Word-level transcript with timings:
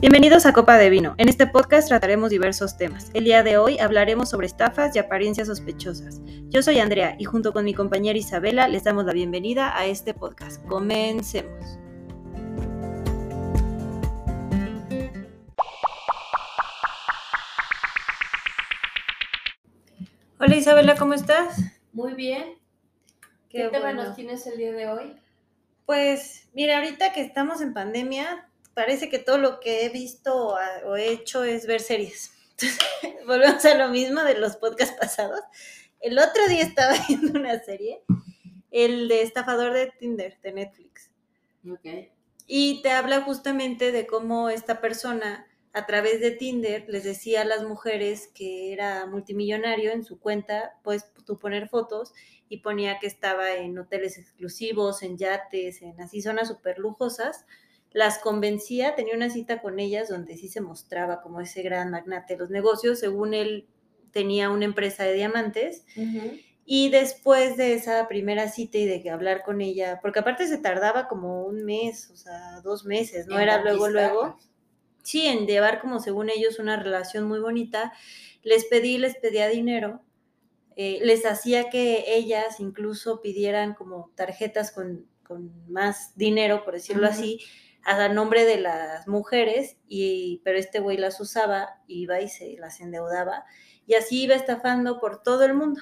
Bienvenidos 0.00 0.46
a 0.46 0.52
Copa 0.52 0.78
de 0.78 0.90
Vino. 0.90 1.16
En 1.18 1.28
este 1.28 1.48
podcast 1.48 1.88
trataremos 1.88 2.30
diversos 2.30 2.76
temas. 2.76 3.10
El 3.14 3.24
día 3.24 3.42
de 3.42 3.58
hoy 3.58 3.80
hablaremos 3.80 4.30
sobre 4.30 4.46
estafas 4.46 4.94
y 4.94 5.00
apariencias 5.00 5.48
sospechosas. 5.48 6.20
Yo 6.50 6.62
soy 6.62 6.78
Andrea 6.78 7.16
y 7.18 7.24
junto 7.24 7.52
con 7.52 7.64
mi 7.64 7.74
compañera 7.74 8.16
Isabela 8.16 8.68
les 8.68 8.84
damos 8.84 9.06
la 9.06 9.12
bienvenida 9.12 9.76
a 9.76 9.86
este 9.86 10.14
podcast. 10.14 10.64
Comencemos. 10.68 11.80
Hola 20.38 20.54
Isabela, 20.54 20.94
¿cómo 20.94 21.14
estás? 21.14 21.58
Muy 21.92 22.14
bien. 22.14 22.44
¿Qué, 23.50 23.68
tema 23.68 23.92
nos 23.94 24.14
tienes 24.14 24.46
el 24.46 24.58
día 24.58 24.70
de 24.70 24.86
hoy? 24.86 25.16
Pues 25.86 26.48
mira, 26.54 26.78
ahorita 26.78 27.12
que 27.12 27.22
estamos 27.22 27.60
en 27.62 27.74
pandemia, 27.74 28.47
parece 28.78 29.08
que 29.08 29.18
todo 29.18 29.38
lo 29.38 29.58
que 29.58 29.84
he 29.84 29.88
visto 29.88 30.54
o 30.84 30.96
he 30.96 31.10
hecho 31.10 31.42
es 31.42 31.66
ver 31.66 31.80
series. 31.80 32.30
volvemos 33.26 33.64
a 33.64 33.74
lo 33.74 33.88
mismo 33.88 34.22
de 34.22 34.38
los 34.38 34.54
podcasts 34.54 34.96
pasados. 34.96 35.40
El 35.98 36.16
otro 36.16 36.46
día 36.46 36.62
estaba 36.62 36.94
viendo 37.08 37.40
una 37.40 37.58
serie, 37.58 38.02
el 38.70 39.08
de 39.08 39.22
Estafador 39.22 39.72
de 39.72 39.92
Tinder, 39.98 40.38
de 40.44 40.52
Netflix. 40.52 41.10
Y 42.46 42.80
te 42.82 42.92
habla 42.92 43.22
justamente 43.22 43.90
de 43.90 44.06
cómo 44.06 44.48
esta 44.48 44.80
persona 44.80 45.48
a 45.72 45.84
través 45.84 46.20
de 46.20 46.30
Tinder 46.30 46.84
les 46.88 47.02
decía 47.02 47.40
a 47.40 47.46
las 47.46 47.64
mujeres 47.64 48.28
que 48.32 48.72
era 48.72 49.06
multimillonario 49.06 49.90
en 49.90 50.04
su 50.04 50.20
cuenta, 50.20 50.78
puedes 50.84 51.12
tú 51.26 51.36
poner 51.36 51.68
fotos 51.68 52.12
y 52.48 52.58
ponía 52.58 53.00
que 53.00 53.08
estaba 53.08 53.54
en 53.54 53.76
hoteles 53.76 54.18
exclusivos, 54.18 55.02
en 55.02 55.18
yates, 55.18 55.82
en 55.82 56.00
así 56.00 56.22
zonas 56.22 56.46
súper 56.46 56.78
lujosas 56.78 57.44
las 57.92 58.18
convencía, 58.18 58.94
tenía 58.94 59.14
una 59.14 59.30
cita 59.30 59.60
con 59.60 59.78
ellas 59.78 60.08
donde 60.08 60.36
sí 60.36 60.48
se 60.48 60.60
mostraba 60.60 61.20
como 61.20 61.40
ese 61.40 61.62
gran 61.62 61.90
magnate 61.90 62.34
de 62.34 62.40
los 62.40 62.50
negocios, 62.50 62.98
según 62.98 63.34
él 63.34 63.66
tenía 64.12 64.50
una 64.50 64.64
empresa 64.64 65.04
de 65.04 65.14
diamantes. 65.14 65.84
Y 66.70 66.90
después 66.90 67.56
de 67.56 67.72
esa 67.72 68.06
primera 68.08 68.50
cita 68.50 68.76
y 68.76 68.84
de 68.84 69.00
que 69.00 69.10
hablar 69.10 69.42
con 69.42 69.62
ella, 69.62 70.00
porque 70.02 70.18
aparte 70.18 70.46
se 70.46 70.58
tardaba 70.58 71.08
como 71.08 71.44
un 71.44 71.64
mes, 71.64 72.10
o 72.10 72.16
sea, 72.16 72.60
dos 72.62 72.84
meses, 72.84 73.26
no 73.26 73.38
era 73.38 73.62
luego, 73.62 73.88
luego. 73.88 74.38
Sí, 75.02 75.26
en 75.26 75.46
llevar 75.46 75.80
como 75.80 76.00
según 76.00 76.28
ellos 76.28 76.58
una 76.58 76.76
relación 76.76 77.26
muy 77.26 77.38
bonita. 77.38 77.94
Les 78.42 78.66
pedí, 78.66 78.98
les 78.98 79.16
pedía 79.16 79.48
dinero, 79.48 80.02
eh, 80.76 81.00
les 81.02 81.24
hacía 81.24 81.70
que 81.70 82.04
ellas 82.06 82.60
incluso 82.60 83.22
pidieran 83.22 83.74
como 83.74 84.12
tarjetas 84.14 84.70
con, 84.70 85.06
más 85.68 86.16
dinero, 86.16 86.64
por 86.64 86.74
decirlo 86.74 87.06
así, 87.06 87.40
a 87.84 88.08
nombre 88.08 88.44
de 88.44 88.60
las 88.60 89.08
mujeres, 89.08 89.76
y, 89.88 90.40
pero 90.44 90.58
este 90.58 90.80
güey 90.80 90.96
las 90.96 91.20
usaba, 91.20 91.80
iba 91.86 92.20
y 92.20 92.28
se 92.28 92.56
las 92.58 92.80
endeudaba, 92.80 93.44
y 93.86 93.94
así 93.94 94.22
iba 94.24 94.34
estafando 94.34 95.00
por 95.00 95.22
todo 95.22 95.44
el 95.44 95.54
mundo. 95.54 95.80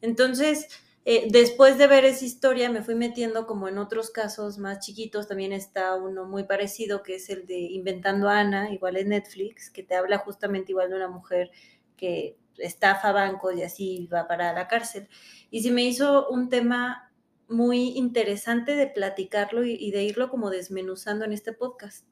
Entonces, 0.00 0.68
eh, 1.06 1.28
después 1.30 1.76
de 1.76 1.86
ver 1.86 2.04
esa 2.04 2.24
historia, 2.24 2.70
me 2.70 2.82
fui 2.82 2.94
metiendo 2.94 3.46
como 3.46 3.68
en 3.68 3.78
otros 3.78 4.10
casos 4.10 4.58
más 4.58 4.80
chiquitos, 4.80 5.28
también 5.28 5.52
está 5.52 5.94
uno 5.96 6.24
muy 6.24 6.44
parecido, 6.44 7.02
que 7.02 7.16
es 7.16 7.28
el 7.28 7.46
de 7.46 7.58
Inventando 7.58 8.28
Ana, 8.28 8.72
igual 8.72 8.96
en 8.96 9.10
Netflix, 9.10 9.70
que 9.70 9.82
te 9.82 9.94
habla 9.96 10.18
justamente 10.18 10.72
igual 10.72 10.90
de 10.90 10.96
una 10.96 11.08
mujer 11.08 11.50
que 11.96 12.38
estafa 12.58 13.12
bancos 13.12 13.54
y 13.56 13.62
así 13.62 14.08
va 14.12 14.26
para 14.26 14.52
la 14.52 14.66
cárcel. 14.66 15.08
Y 15.50 15.62
si 15.62 15.70
me 15.70 15.82
hizo 15.84 16.28
un 16.28 16.48
tema 16.48 17.12
muy 17.48 17.96
interesante 17.96 18.74
de 18.74 18.86
platicarlo 18.86 19.64
y, 19.64 19.90
de 19.90 20.04
irlo 20.04 20.30
como 20.30 20.50
desmenuzando 20.50 21.24
en 21.24 21.32
este 21.32 21.52
podcast. 21.52 22.06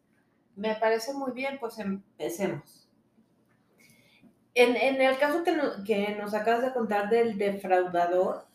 Me 0.56 0.74
parece 0.74 1.14
muy 1.14 1.32
bien, 1.32 1.58
pues 1.58 1.78
empecemos. 1.78 2.88
En, 4.54 5.00
el 5.00 5.18
caso 5.18 5.42
que, 5.44 5.56
que 5.86 6.14
nos 6.16 6.34
acabas 6.34 6.62
de 6.62 6.72
contar 6.72 7.08
del 7.08 7.38
defraudador, 7.38 8.46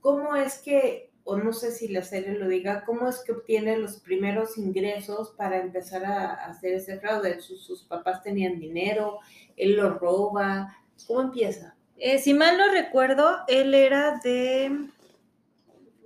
¿cómo 0.00 0.34
es 0.34 0.58
que, 0.58 1.12
o 1.24 1.36
no 1.36 1.52
sé 1.52 1.72
si 1.72 1.88
la 1.88 2.02
serie 2.02 2.32
lo 2.32 2.48
diga, 2.48 2.84
cómo 2.86 3.06
es 3.06 3.18
que 3.18 3.32
obtiene 3.32 3.76
los 3.76 4.00
primeros 4.00 4.56
ingresos 4.56 5.34
para 5.36 5.58
empezar 5.58 6.06
a, 6.06 6.32
hacer 6.46 6.72
ese 6.72 6.98
fraude? 6.98 7.40
Sus, 7.40 7.84
papás 7.84 8.22
tenían 8.22 8.58
dinero, 8.58 9.18
él 9.56 9.76
lo 9.76 9.98
roba, 9.98 10.74
¿cómo 11.06 11.20
empieza? 11.20 11.76
Eh, 11.98 12.18
si 12.18 12.32
mal 12.32 12.56
no 12.56 12.72
recuerdo, 12.72 13.38
él 13.48 13.74
era 13.74 14.18
de 14.24 14.88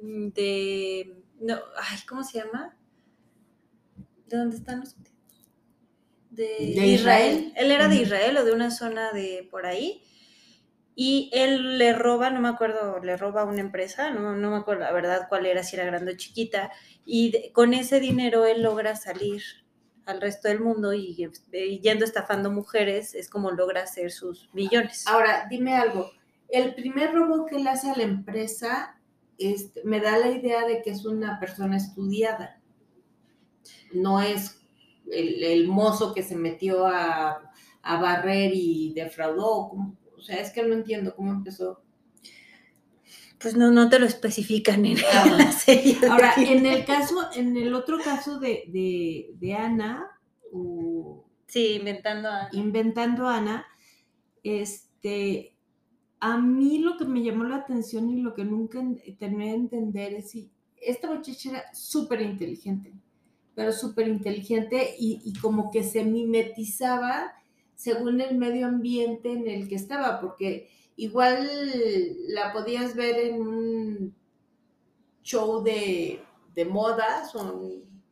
de, 0.00 1.22
no, 1.40 1.58
ay, 1.76 1.98
¿cómo 2.08 2.24
se 2.24 2.38
llama? 2.38 2.76
¿De 4.26 4.36
dónde 4.36 4.56
están 4.56 4.80
los? 4.80 4.96
De, 6.30 6.86
Israel. 6.86 7.52
Él 7.56 7.70
era 7.72 7.88
de 7.88 7.96
Israel 7.96 8.36
o 8.38 8.44
de 8.44 8.52
una 8.52 8.70
zona 8.70 9.12
de 9.12 9.48
por 9.50 9.66
ahí. 9.66 10.02
Y 10.94 11.30
él 11.32 11.78
le 11.78 11.92
roba, 11.92 12.30
no 12.30 12.40
me 12.40 12.48
acuerdo, 12.48 13.00
le 13.00 13.16
roba 13.16 13.42
a 13.42 13.46
una 13.46 13.60
empresa, 13.60 14.10
no, 14.10 14.36
no 14.36 14.50
me 14.50 14.56
acuerdo 14.56 14.82
la 14.82 14.92
verdad 14.92 15.26
cuál 15.28 15.46
era, 15.46 15.62
si 15.62 15.76
era 15.76 15.84
grande 15.84 16.12
o 16.12 16.16
chiquita. 16.16 16.70
Y 17.04 17.50
con 17.52 17.74
ese 17.74 18.00
dinero 18.00 18.44
él 18.44 18.62
logra 18.62 18.96
salir 18.96 19.42
al 20.06 20.20
resto 20.20 20.48
del 20.48 20.60
mundo 20.60 20.92
y, 20.92 21.30
y, 21.52 21.80
yendo 21.80 22.04
estafando 22.04 22.50
mujeres 22.50 23.14
es 23.14 23.28
como 23.28 23.50
logra 23.50 23.82
hacer 23.82 24.10
sus 24.10 24.50
millones. 24.52 25.06
Ahora, 25.06 25.46
dime 25.48 25.74
algo. 25.76 26.10
El 26.48 26.74
primer 26.74 27.12
robo 27.12 27.46
que 27.46 27.56
él 27.56 27.66
hace 27.66 27.90
a 27.90 27.96
la 27.96 28.02
empresa 28.02 28.99
este, 29.40 29.82
me 29.84 30.00
da 30.00 30.18
la 30.18 30.30
idea 30.30 30.66
de 30.66 30.82
que 30.82 30.90
es 30.90 31.04
una 31.06 31.40
persona 31.40 31.78
estudiada. 31.78 32.60
No 33.92 34.20
es 34.20 34.60
el, 35.10 35.66
mozo 35.66 36.14
que 36.14 36.22
se 36.22 36.36
metió 36.36 36.86
a, 36.86 37.50
barrer 37.82 38.52
y 38.54 38.92
defraudó. 38.94 39.72
O 40.16 40.20
sea, 40.20 40.36
es 40.40 40.50
que 40.50 40.62
no 40.62 40.74
entiendo 40.74 41.16
cómo 41.16 41.32
empezó. 41.32 41.82
Pues 43.38 43.56
no, 43.56 43.70
no 43.70 43.88
te 43.88 43.98
lo 43.98 44.04
especifican 44.04 44.84
en 44.84 44.98
ah, 45.12 45.34
la 45.38 45.52
serie. 45.52 45.96
Ahora, 46.08 46.34
en 46.36 46.66
el 46.66 46.84
caso, 46.84 47.30
en 47.34 47.56
el 47.56 47.74
otro 47.74 47.98
caso 47.98 48.38
de, 48.38 48.64
de, 49.40 49.54
Ana, 49.54 50.06
sí, 51.46 51.76
inventando 51.76 52.28
a 52.28 52.40
Ana. 52.40 52.48
Inventando 52.52 53.26
a 53.26 53.38
Ana, 53.38 53.66
este, 54.42 55.56
a 56.20 56.36
mí 56.38 56.78
lo 56.78 56.98
que 56.98 57.06
me 57.06 57.22
llamó 57.22 57.44
la 57.44 57.56
atención 57.56 58.10
y 58.10 58.20
lo 58.20 58.34
que 58.34 58.44
nunca 58.44 58.80
terminé 59.18 59.52
de 59.52 59.56
entender 59.56 60.12
es 60.12 60.30
si 60.30 60.50
esta 60.80 61.10
muchacha 61.10 61.50
era 61.50 61.74
súper 61.74 62.20
inteligente, 62.20 62.92
pero 63.54 63.72
súper 63.72 64.08
inteligente 64.08 64.94
y, 64.98 65.32
como 65.40 65.70
que 65.70 65.82
se 65.82 66.04
mimetizaba 66.04 67.32
según 67.74 68.20
el 68.20 68.36
medio 68.36 68.66
ambiente 68.66 69.32
en 69.32 69.48
el 69.48 69.68
que 69.68 69.74
estaba, 69.74 70.20
porque 70.20 70.68
igual 70.96 71.48
la 72.28 72.52
podías 72.52 72.94
ver 72.94 73.18
en 73.18 73.40
un 73.40 74.14
show 75.22 75.62
de, 75.62 76.22
de 76.54 76.64
modas 76.66 77.34
o 77.34 77.54
un 77.54 78.02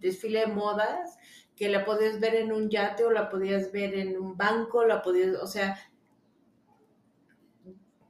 desfile 0.00 0.40
de 0.40 0.46
modas, 0.46 1.18
que 1.54 1.68
la 1.68 1.84
podías 1.84 2.20
ver 2.20 2.36
en 2.36 2.52
un 2.52 2.70
yate 2.70 3.04
o 3.04 3.10
la 3.10 3.28
podías 3.28 3.72
ver 3.72 3.94
en 3.94 4.16
un 4.16 4.36
banco, 4.36 4.84
la 4.84 5.02
podías, 5.02 5.36
o 5.42 5.46
sea, 5.46 5.76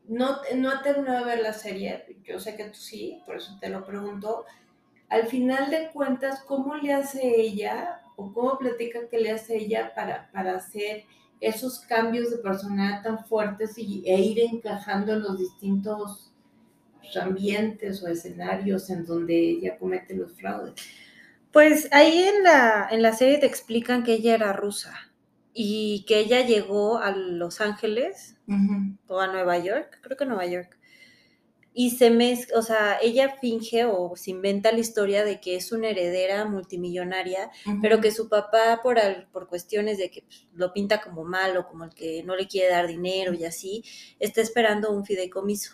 no, 0.09 0.39
no 0.57 0.73
he 0.73 0.83
terminado 0.83 1.25
de 1.25 1.37
ver 1.37 1.43
la 1.43 1.53
serie, 1.53 2.19
yo 2.25 2.41
sé 2.41 2.57
que 2.57 2.65
tú 2.65 2.79
sí, 2.79 3.23
por 3.27 3.37
eso 3.37 3.57
te 3.61 3.69
lo 3.69 3.85
pregunto. 3.85 4.47
Al 5.09 5.27
final 5.27 5.71
de 5.71 5.91
cuentas, 5.93 6.43
¿cómo 6.47 6.75
le 6.77 6.93
hace 6.93 7.41
ella 7.41 8.01
o 8.17 8.33
cómo 8.33 8.59
platica 8.59 9.09
que 9.11 9.19
le 9.19 9.31
hace 9.31 9.57
ella 9.57 9.93
para, 9.95 10.31
para 10.33 10.57
hacer 10.57 11.05
esos 11.41 11.81
cambios 11.81 12.31
de 12.31 12.39
personalidad 12.39 13.03
tan 13.03 13.25
fuertes 13.25 13.79
y, 13.79 14.03
e 14.07 14.21
ir 14.21 14.41
encajando 14.41 15.13
en 15.13 15.23
los 15.23 15.39
distintos 15.39 16.33
ambientes 17.21 18.03
o 18.03 18.09
escenarios 18.09 18.91
en 18.91 19.07
donde 19.07 19.35
ella 19.35 19.79
comete 19.79 20.15
los 20.15 20.33
fraudes? 20.35 20.75
Pues 21.53 21.89
ahí 21.93 22.23
en 22.23 22.43
la, 22.43 22.89
en 22.91 23.03
la 23.03 23.13
serie 23.13 23.39
te 23.39 23.47
explican 23.47 24.03
que 24.03 24.15
ella 24.15 24.35
era 24.35 24.53
rusa 24.53 25.08
y 25.61 26.05
que 26.07 26.21
ella 26.21 26.47
llegó 26.47 26.99
a 26.99 27.11
Los 27.11 27.61
Ángeles 27.61 28.37
o 29.09 29.19
a 29.19 29.27
Nueva 29.27 29.59
York, 29.59 29.99
creo 30.03 30.17
que 30.17 30.25
Nueva 30.25 30.47
York. 30.47 30.79
Y 31.75 31.91
se 31.91 32.11
mezcla, 32.11 32.61
o 32.61 32.63
sea, 32.63 32.99
ella 33.03 33.39
finge 33.41 33.85
o 33.85 34.15
se 34.15 34.31
inventa 34.31 34.71
la 34.71 34.79
historia 34.79 35.25
de 35.25 35.41
que 35.41 35.57
es 35.57 35.73
una 35.73 35.89
heredera 35.89 36.45
multimillonaria, 36.45 37.51
pero 37.83 38.01
que 38.01 38.13
su 38.13 38.29
papá, 38.29 38.79
por, 38.85 39.01
por 39.33 39.49
cuestiones 39.49 39.99
de 39.99 40.13
que 40.13 40.23
pues, 40.23 40.47
lo 40.55 40.73
pinta 40.73 41.01
como 41.01 41.25
malo, 41.25 41.67
como 41.67 41.83
el 41.83 41.91
que 41.93 42.23
no 42.23 42.37
le 42.37 42.47
quiere 42.47 42.71
dar 42.71 42.87
dinero 42.87 43.35
y 43.35 43.45
así, 43.45 43.83
está 44.21 44.41
esperando 44.41 44.93
un 44.93 45.05
fideicomiso. 45.05 45.73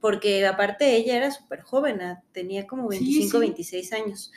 Porque 0.00 0.46
aparte 0.46 0.96
ella 0.96 1.18
era 1.18 1.30
súper 1.30 1.60
joven, 1.60 2.00
tenía 2.32 2.66
como 2.66 2.88
25, 2.88 3.40
26 3.40 3.92
años. 3.92 4.32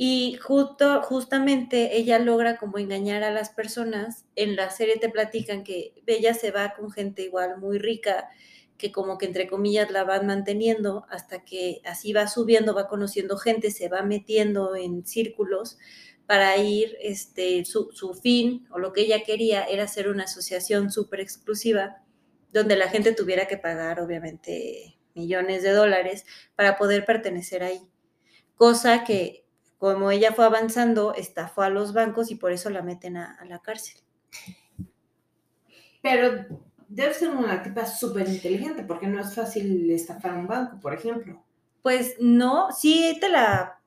Y 0.00 0.38
justo, 0.40 1.02
justamente 1.02 1.96
ella 1.96 2.20
logra 2.20 2.56
como 2.56 2.78
engañar 2.78 3.24
a 3.24 3.32
las 3.32 3.50
personas. 3.50 4.26
En 4.36 4.54
la 4.54 4.70
serie 4.70 4.96
te 4.96 5.08
platican 5.08 5.64
que 5.64 5.92
ella 6.06 6.34
se 6.34 6.52
va 6.52 6.72
con 6.74 6.92
gente 6.92 7.22
igual 7.22 7.58
muy 7.58 7.78
rica, 7.78 8.28
que 8.78 8.92
como 8.92 9.18
que 9.18 9.26
entre 9.26 9.48
comillas 9.48 9.90
la 9.90 10.04
van 10.04 10.28
manteniendo 10.28 11.04
hasta 11.10 11.44
que 11.44 11.80
así 11.84 12.12
va 12.12 12.28
subiendo, 12.28 12.76
va 12.76 12.86
conociendo 12.86 13.36
gente, 13.38 13.72
se 13.72 13.88
va 13.88 14.02
metiendo 14.02 14.76
en 14.76 15.04
círculos 15.04 15.78
para 16.26 16.56
ir, 16.58 16.96
este, 17.00 17.64
su, 17.64 17.90
su 17.92 18.14
fin 18.14 18.68
o 18.70 18.78
lo 18.78 18.92
que 18.92 19.00
ella 19.00 19.24
quería 19.24 19.64
era 19.64 19.84
hacer 19.84 20.08
una 20.08 20.24
asociación 20.24 20.92
súper 20.92 21.20
exclusiva 21.20 22.04
donde 22.52 22.76
la 22.76 22.88
gente 22.88 23.12
tuviera 23.14 23.48
que 23.48 23.56
pagar, 23.58 24.00
obviamente, 24.00 24.96
millones 25.14 25.64
de 25.64 25.72
dólares 25.72 26.24
para 26.54 26.76
poder 26.76 27.04
pertenecer 27.04 27.64
ahí. 27.64 27.80
Cosa 28.54 29.02
que, 29.04 29.47
como 29.78 30.10
ella 30.10 30.32
fue 30.32 30.44
avanzando, 30.44 31.14
estafó 31.14 31.62
a 31.62 31.70
los 31.70 31.92
bancos 31.92 32.30
y 32.30 32.34
por 32.34 32.52
eso 32.52 32.68
la 32.70 32.82
meten 32.82 33.16
a, 33.16 33.34
a 33.34 33.44
la 33.44 33.60
cárcel. 33.60 34.00
Pero 36.02 36.46
debe 36.88 37.14
ser 37.14 37.30
una 37.30 37.62
tipa 37.62 37.86
súper 37.86 38.28
inteligente, 38.28 38.82
porque 38.82 39.06
no 39.06 39.20
es 39.20 39.34
fácil 39.34 39.90
estafar 39.90 40.34
un 40.34 40.46
banco, 40.46 40.80
por 40.80 40.94
ejemplo. 40.94 41.44
Pues 41.82 42.16
no, 42.18 42.72
sí 42.72 43.16
te 43.20 43.28
la, 43.28 43.80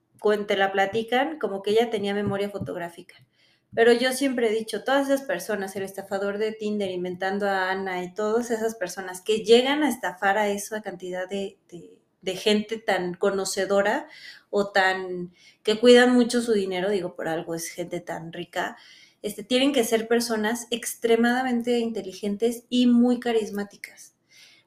te 0.47 0.57
la 0.57 0.71
platican 0.71 1.39
como 1.39 1.61
que 1.61 1.71
ella 1.71 1.89
tenía 1.89 2.13
memoria 2.13 2.49
fotográfica. 2.49 3.15
Pero 3.73 3.93
yo 3.93 4.11
siempre 4.11 4.49
he 4.49 4.53
dicho, 4.53 4.83
todas 4.83 5.07
esas 5.07 5.21
personas, 5.21 5.75
el 5.75 5.83
estafador 5.83 6.37
de 6.37 6.51
Tinder 6.51 6.91
inventando 6.91 7.47
a 7.47 7.71
Ana 7.71 8.03
y 8.03 8.13
todas 8.13 8.51
esas 8.51 8.75
personas 8.75 9.21
que 9.21 9.45
llegan 9.45 9.81
a 9.83 9.89
estafar 9.89 10.37
a 10.37 10.49
esa 10.49 10.81
cantidad 10.81 11.27
de, 11.27 11.57
de, 11.69 12.00
de 12.21 12.35
gente 12.35 12.77
tan 12.77 13.13
conocedora 13.15 14.07
o 14.49 14.71
tan 14.71 15.33
que 15.63 15.79
cuidan 15.79 16.13
mucho 16.13 16.41
su 16.41 16.53
dinero, 16.53 16.89
digo, 16.89 17.15
por 17.15 17.27
algo 17.27 17.55
es 17.55 17.69
gente 17.69 17.99
tan 17.99 18.33
rica, 18.33 18.77
este, 19.21 19.43
tienen 19.43 19.71
que 19.73 19.83
ser 19.83 20.07
personas 20.07 20.67
extremadamente 20.71 21.79
inteligentes 21.79 22.63
y 22.69 22.87
muy 22.87 23.19
carismáticas. 23.19 24.15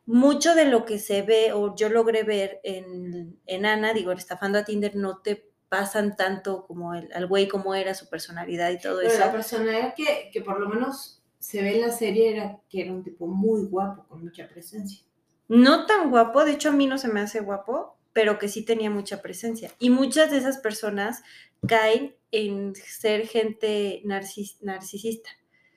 Mucho 0.07 0.55
de 0.55 0.67
lo 0.67 0.85
que 0.85 0.99
se 0.99 1.23
ve 1.23 1.53
o 1.53 1.75
yo 1.75 1.89
logré 1.89 2.25
ver 2.25 2.61
en, 2.63 3.39
en 3.47 3.67
Ana, 3.67 3.95
digo, 3.95 4.13
estafando 4.13 4.59
a 4.59 4.65
Tinder, 4.65 4.95
no 4.97 5.19
te 5.19 5.51
pasan 5.69 6.17
tanto 6.17 6.67
como 6.67 6.95
el, 6.95 7.11
al 7.13 7.27
güey 7.27 7.49
como 7.49 7.75
era 7.75 7.95
su 7.95 8.09
personalidad 8.09 8.71
y 8.71 8.79
todo 8.79 8.99
Pero 8.99 9.11
eso. 9.11 9.19
la 9.19 9.33
personalidad 9.33 9.95
que, 9.95 10.31
que 10.33 10.41
por 10.41 10.61
lo 10.61 10.69
menos 10.69 11.23
se 11.39 11.63
ve 11.63 11.75
en 11.75 11.81
la 11.81 11.91
serie 11.91 12.31
era 12.31 12.61
que 12.69 12.83
era 12.83 12.93
un 12.93 13.03
tipo 13.03 13.27
muy 13.27 13.67
guapo, 13.67 14.07
con 14.09 14.23
mucha 14.23 14.47
presencia. 14.49 15.05
No 15.49 15.87
tan 15.87 16.11
guapo, 16.11 16.45
de 16.45 16.53
hecho 16.53 16.71
a 16.71 16.73
mí 16.73 16.87
no 16.87 16.99
se 16.99 17.09
me 17.09 17.21
hace 17.21 17.41
guapo, 17.41 17.97
pero 18.13 18.39
que 18.39 18.49
sí 18.49 18.65
tenía 18.65 18.91
mucha 18.91 19.21
presencia. 19.23 19.71
Y 19.79 19.91
muchas 19.91 20.31
de 20.31 20.39
esas 20.39 20.59
personas 20.59 21.23
caen 21.67 22.15
en 22.31 22.75
ser 22.75 23.27
gente 23.27 24.01
narcis 24.05 24.59
narcisista. 24.63 25.31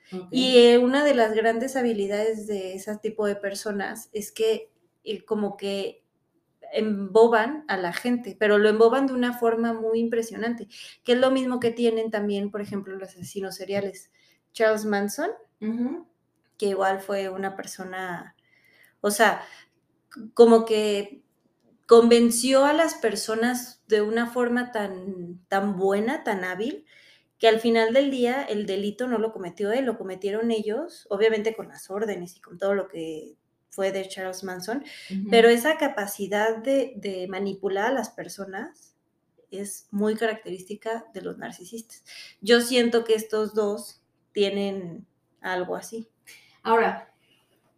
Okay. 0.06 0.26
Y 0.30 0.58
eh, 0.58 0.78
una 0.78 1.04
de 1.04 1.14
las 1.14 1.34
grandes 1.34 1.76
habilidades 1.76 2.46
de 2.46 2.74
ese 2.74 2.96
tipo 2.96 3.26
de 3.26 3.36
personas 3.36 4.08
es 4.12 4.32
que 4.32 4.70
eh, 5.04 5.24
como 5.24 5.56
que 5.56 6.02
emboban 6.72 7.64
a 7.68 7.76
la 7.76 7.92
gente, 7.92 8.36
pero 8.38 8.58
lo 8.58 8.68
emboban 8.68 9.06
de 9.06 9.14
una 9.14 9.32
forma 9.38 9.72
muy 9.72 10.00
impresionante, 10.00 10.68
que 11.04 11.12
es 11.12 11.18
lo 11.18 11.30
mismo 11.30 11.60
que 11.60 11.70
tienen 11.70 12.10
también, 12.10 12.50
por 12.50 12.60
ejemplo, 12.60 12.96
los 12.96 13.10
asesinos 13.10 13.56
seriales. 13.56 14.10
Charles 14.52 14.84
Manson, 14.84 15.30
uh 15.60 15.66
-huh. 15.66 16.06
que 16.56 16.66
igual 16.66 17.00
fue 17.00 17.28
una 17.28 17.56
persona, 17.56 18.34
o 19.00 19.10
sea, 19.10 19.42
como 20.34 20.64
que 20.64 21.22
convenció 21.86 22.64
a 22.64 22.72
las 22.72 22.94
personas 22.94 23.82
de 23.88 24.02
una 24.02 24.26
forma 24.26 24.72
tan, 24.72 25.40
tan 25.48 25.76
buena, 25.76 26.22
tan 26.24 26.44
hábil, 26.44 26.84
que 27.38 27.48
al 27.48 27.60
final 27.60 27.94
del 27.94 28.10
día 28.10 28.42
el 28.42 28.66
delito 28.66 29.06
no 29.06 29.18
lo 29.18 29.32
cometió 29.32 29.72
él, 29.72 29.84
lo 29.84 29.96
cometieron 29.96 30.50
ellos, 30.50 31.06
obviamente 31.08 31.54
con 31.54 31.68
las 31.68 31.88
órdenes 31.88 32.36
y 32.36 32.40
con 32.40 32.58
todo 32.58 32.74
lo 32.74 32.88
que 32.88 33.36
fue 33.70 33.92
de 33.92 34.08
Charles 34.08 34.42
Manson, 34.44 34.78
uh 34.78 35.14
-huh. 35.14 35.30
pero 35.30 35.48
esa 35.48 35.78
capacidad 35.78 36.56
de, 36.56 36.94
de, 36.96 37.28
manipular 37.28 37.86
a 37.86 37.94
las 37.94 38.10
personas 38.10 38.94
es 39.50 39.86
muy 39.90 40.16
característica 40.16 41.06
de 41.14 41.22
los 41.22 41.38
narcisistas. 41.38 42.04
Yo 42.40 42.60
siento 42.60 43.04
que 43.04 43.14
estos 43.14 43.54
dos 43.54 44.02
tienen 44.32 45.06
algo 45.40 45.76
así. 45.76 46.08
Ahora, 46.62 47.14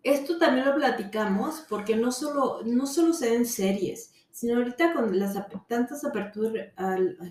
esto 0.02 0.38
también 0.38 0.66
lo 0.66 0.74
platicamos 0.74 1.64
porque 1.68 1.96
no 1.96 2.10
solo, 2.12 2.62
no 2.64 2.86
solo 2.86 3.12
se 3.12 3.30
ven 3.30 3.46
series, 3.46 4.12
sino 4.30 4.56
ahorita 4.56 4.94
con 4.94 5.18
las 5.18 5.36
tantas 5.68 6.04
aperturas, 6.04 6.68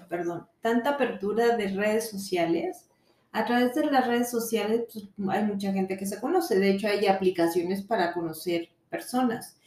perdón, 0.07 0.48
tanta 0.62 0.92
apertura 0.92 1.56
de 1.57 1.69
redes 1.69 2.10
sociales, 2.10 2.86
a 3.31 3.45
través 3.45 3.75
de 3.75 3.86
las 3.86 4.07
redes 4.07 4.30
sociales 4.30 4.86
pues, 4.92 5.07
hay 5.30 5.44
mucha 5.44 5.71
gente 5.71 5.98
que 5.98 6.06
se 6.06 6.19
conoce, 6.19 6.60
de 6.60 6.71
hecho 6.71 6.88
hay 6.88 7.07
aplicaciones 7.07 7.83
para 7.83 8.13
conocer 8.13 8.69
personas. 8.89 9.57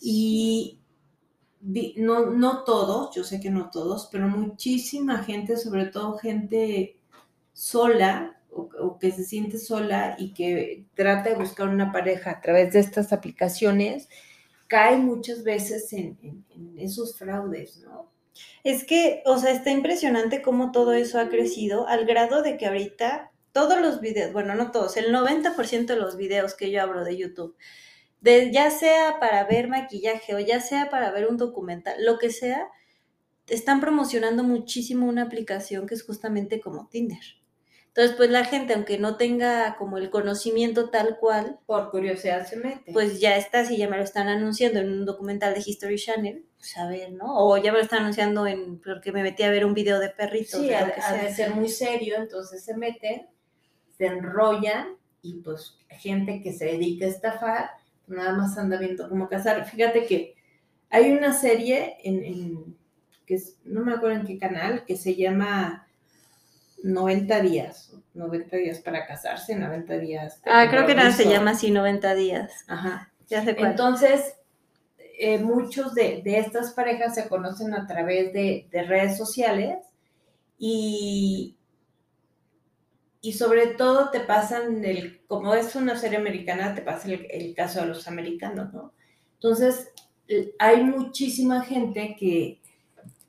Y 0.00 0.78
no, 1.96 2.26
no 2.30 2.64
todos, 2.64 3.14
yo 3.14 3.24
sé 3.24 3.40
que 3.40 3.50
no 3.50 3.70
todos, 3.70 4.08
pero 4.12 4.28
muchísima 4.28 5.18
gente, 5.18 5.56
sobre 5.56 5.86
todo 5.86 6.18
gente 6.18 6.96
sola 7.52 8.35
o, 8.56 8.68
o, 8.80 8.98
que 8.98 9.10
se 9.12 9.24
siente 9.24 9.58
sola 9.58 10.16
y 10.18 10.32
que 10.32 10.86
trata 10.94 11.30
de 11.30 11.36
buscar 11.36 11.68
una 11.68 11.92
pareja 11.92 12.30
a 12.30 12.40
través 12.40 12.72
de 12.72 12.80
estas 12.80 13.12
aplicaciones, 13.12 14.08
cae 14.66 14.96
muchas 14.96 15.44
veces 15.44 15.92
en, 15.92 16.18
en, 16.22 16.44
en 16.50 16.78
esos 16.78 17.18
fraudes, 17.18 17.78
¿no? 17.78 18.10
Es 18.64 18.84
que, 18.84 19.22
o 19.24 19.38
sea, 19.38 19.52
está 19.52 19.70
impresionante 19.70 20.42
cómo 20.42 20.72
todo 20.72 20.92
eso 20.92 21.18
ha 21.18 21.28
crecido 21.28 21.88
al 21.88 22.04
grado 22.04 22.42
de 22.42 22.56
que 22.56 22.66
ahorita 22.66 23.32
todos 23.52 23.80
los 23.80 24.00
videos, 24.00 24.32
bueno, 24.32 24.54
no 24.54 24.70
todos, 24.70 24.96
el 24.96 25.14
90% 25.14 25.86
de 25.86 25.96
los 25.96 26.16
videos 26.16 26.54
que 26.54 26.70
yo 26.70 26.82
abro 26.82 27.04
de 27.04 27.16
YouTube, 27.16 27.56
de, 28.20 28.50
ya 28.52 28.70
sea 28.70 29.18
para 29.20 29.44
ver 29.44 29.68
maquillaje 29.68 30.34
o 30.34 30.38
ya 30.38 30.60
sea 30.60 30.90
para 30.90 31.10
ver 31.10 31.26
un 31.26 31.38
documental, 31.38 32.04
lo 32.04 32.18
que 32.18 32.30
sea, 32.30 32.68
están 33.46 33.80
promocionando 33.80 34.42
muchísimo 34.42 35.06
una 35.06 35.22
aplicación 35.22 35.86
que 35.86 35.94
es 35.94 36.02
justamente 36.02 36.60
como 36.60 36.88
Tinder. 36.88 37.22
Entonces, 37.96 38.18
pues 38.18 38.28
la 38.28 38.44
gente, 38.44 38.74
aunque 38.74 38.98
no 38.98 39.16
tenga 39.16 39.74
como 39.76 39.96
el 39.96 40.10
conocimiento 40.10 40.90
tal 40.90 41.16
cual, 41.18 41.58
por 41.64 41.90
curiosidad 41.90 42.46
se 42.46 42.56
mete. 42.56 42.92
Pues 42.92 43.20
ya 43.20 43.38
está, 43.38 43.64
si 43.64 43.78
ya 43.78 43.88
me 43.88 43.96
lo 43.96 44.02
están 44.02 44.28
anunciando 44.28 44.80
en 44.80 44.92
un 44.92 45.06
documental 45.06 45.54
de 45.54 45.62
History 45.64 45.96
Channel, 45.96 46.44
pues 46.58 46.76
a 46.76 46.86
ver, 46.88 47.12
¿no? 47.12 47.24
O 47.38 47.56
ya 47.56 47.72
me 47.72 47.78
lo 47.78 47.84
están 47.84 48.00
anunciando 48.00 48.46
en, 48.46 48.82
porque 48.82 49.12
me 49.12 49.22
metí 49.22 49.44
a 49.44 49.50
ver 49.50 49.64
un 49.64 49.72
video 49.72 49.98
de 49.98 50.10
perritos. 50.10 50.60
Sí, 50.60 50.68
de 50.68 50.76
ha, 50.76 50.86
lo 50.88 50.92
que 50.92 51.00
ha 51.00 51.12
de 51.14 51.34
ser 51.34 51.54
muy 51.54 51.70
serio, 51.70 52.16
entonces 52.18 52.62
se 52.62 52.76
meten, 52.76 53.28
se 53.96 54.04
enrollan 54.04 54.88
y 55.22 55.40
pues 55.40 55.78
gente 55.88 56.42
que 56.42 56.52
se 56.52 56.66
dedica 56.66 57.06
a 57.06 57.08
estafar, 57.08 57.70
nada 58.08 58.34
más 58.34 58.58
anda 58.58 58.76
viendo 58.76 59.08
cómo 59.08 59.26
casar. 59.26 59.64
Fíjate 59.64 60.04
que 60.04 60.34
hay 60.90 61.12
una 61.12 61.32
serie 61.32 61.96
en, 62.04 62.22
en 62.22 62.76
que 63.24 63.36
es, 63.36 63.56
no 63.64 63.80
me 63.80 63.94
acuerdo 63.94 64.20
en 64.20 64.26
qué 64.26 64.36
canal, 64.36 64.84
que 64.84 64.98
se 64.98 65.14
llama 65.14 65.85
90 66.82 67.40
días, 67.40 67.92
90 68.14 68.56
días 68.56 68.78
para 68.80 69.06
casarse, 69.06 69.56
90 69.56 69.98
días. 69.98 70.40
Ah, 70.44 70.66
creo 70.70 70.86
que 70.86 70.94
nada 70.94 71.12
se 71.12 71.28
llama 71.28 71.52
así 71.52 71.70
90 71.70 72.14
días. 72.14 72.64
Ajá. 72.68 73.12
Ya 73.28 73.44
sé 73.44 73.56
cuál. 73.56 73.72
Entonces, 73.72 74.34
eh, 75.18 75.38
muchos 75.38 75.94
de, 75.94 76.22
de, 76.22 76.38
estas 76.38 76.72
parejas 76.72 77.14
se 77.14 77.28
conocen 77.28 77.74
a 77.74 77.86
través 77.86 78.32
de, 78.32 78.68
de 78.70 78.82
redes 78.82 79.16
sociales 79.16 79.78
y, 80.58 81.56
y 83.20 83.32
sobre 83.32 83.68
todo 83.68 84.10
te 84.10 84.20
pasan, 84.20 84.84
el, 84.84 85.22
como 85.26 85.54
es 85.54 85.74
una 85.74 85.96
serie 85.96 86.18
americana, 86.18 86.74
te 86.74 86.82
pasa 86.82 87.08
el, 87.08 87.26
el 87.30 87.54
caso 87.54 87.80
de 87.80 87.86
los 87.86 88.06
americanos, 88.06 88.72
¿no? 88.72 88.92
Entonces, 89.34 89.92
hay 90.58 90.82
muchísima 90.82 91.62
gente 91.62 92.16
que 92.18 92.60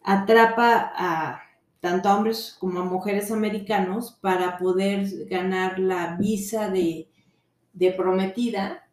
atrapa 0.04 0.92
a 0.96 1.42
tanto 1.80 2.10
a 2.10 2.18
hombres 2.18 2.56
como 2.60 2.80
a 2.80 2.86
mujeres 2.86 3.32
americanos 3.32 4.18
para 4.22 4.58
poder 4.58 5.08
ganar 5.28 5.80
la 5.80 6.16
visa 6.18 6.70
de, 6.70 7.08
prometida. 7.96 8.88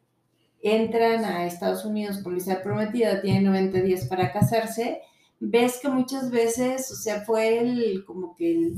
Entran 0.62 1.24
a 1.24 1.46
Estados 1.46 1.84
Unidos 1.84 2.18
con 2.18 2.34
visa 2.34 2.56
de 2.56 2.60
prometida, 2.62 3.20
tienen 3.20 3.44
90 3.44 3.80
días 3.80 4.04
para 4.06 4.32
casarse. 4.32 5.00
Ves 5.40 5.78
que 5.80 5.88
muchas 5.88 6.30
veces, 6.30 6.90
o 6.90 6.96
sea, 6.96 7.22
fue 7.22 7.58
el, 7.58 8.04
como 8.06 8.34
que 8.34 8.74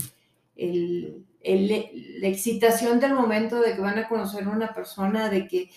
la 0.57 2.29
excitación 2.29 2.99
del 2.99 3.15
momento 3.15 3.61
de 3.61 3.75
que 3.75 3.81
van 3.81 3.99
a 3.99 4.09
conocer 4.09 4.45
a 4.45 4.51
una 4.51 4.75
persona, 4.75 5.29
de 5.29 5.47
que, 5.47 5.71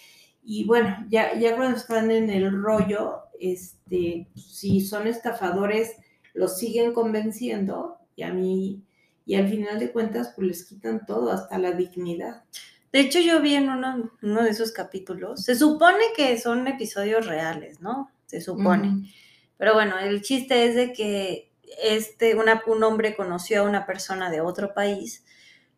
y 0.43 0.65
bueno, 0.65 1.05
ya, 1.09 1.37
ya 1.37 1.55
cuando 1.55 1.77
están 1.77 2.09
en 2.11 2.29
el 2.29 2.51
rollo, 2.61 3.23
este, 3.39 4.27
si 4.35 4.81
son 4.81 5.07
estafadores, 5.07 5.95
los 6.33 6.57
siguen 6.57 6.93
convenciendo 6.93 7.98
y 8.19 8.23
a 8.23 8.33
mí, 8.33 8.83
y 9.25 9.35
al 9.35 9.47
final 9.47 9.79
de 9.79 9.91
cuentas, 9.93 10.33
pues 10.35 10.47
les 10.47 10.65
quitan 10.65 11.05
todo, 11.05 11.31
hasta 11.31 11.57
la 11.57 11.71
dignidad. 11.71 12.43
De 12.91 12.99
hecho, 12.99 13.19
yo 13.19 13.41
vi 13.41 13.55
en 13.55 13.69
uno, 13.69 14.11
uno 14.21 14.43
de 14.43 14.49
esos 14.49 14.73
capítulos, 14.73 15.43
se 15.43 15.55
supone 15.55 16.03
que 16.17 16.37
son 16.37 16.67
episodios 16.67 17.25
reales, 17.27 17.79
¿no? 17.79 18.11
Se 18.25 18.41
supone. 18.41 18.89
Uh 18.89 18.91
-huh. 18.91 19.13
Pero 19.57 19.73
bueno, 19.73 19.97
el 19.99 20.21
chiste 20.21 20.65
es 20.65 20.75
de 20.75 20.91
que 20.91 21.51
este, 21.81 22.35
una, 22.35 22.61
un 22.67 22.83
hombre 22.83 23.15
conoció 23.15 23.61
a 23.61 23.69
una 23.69 23.85
persona 23.85 24.29
de 24.29 24.41
otro 24.41 24.73
país, 24.73 25.23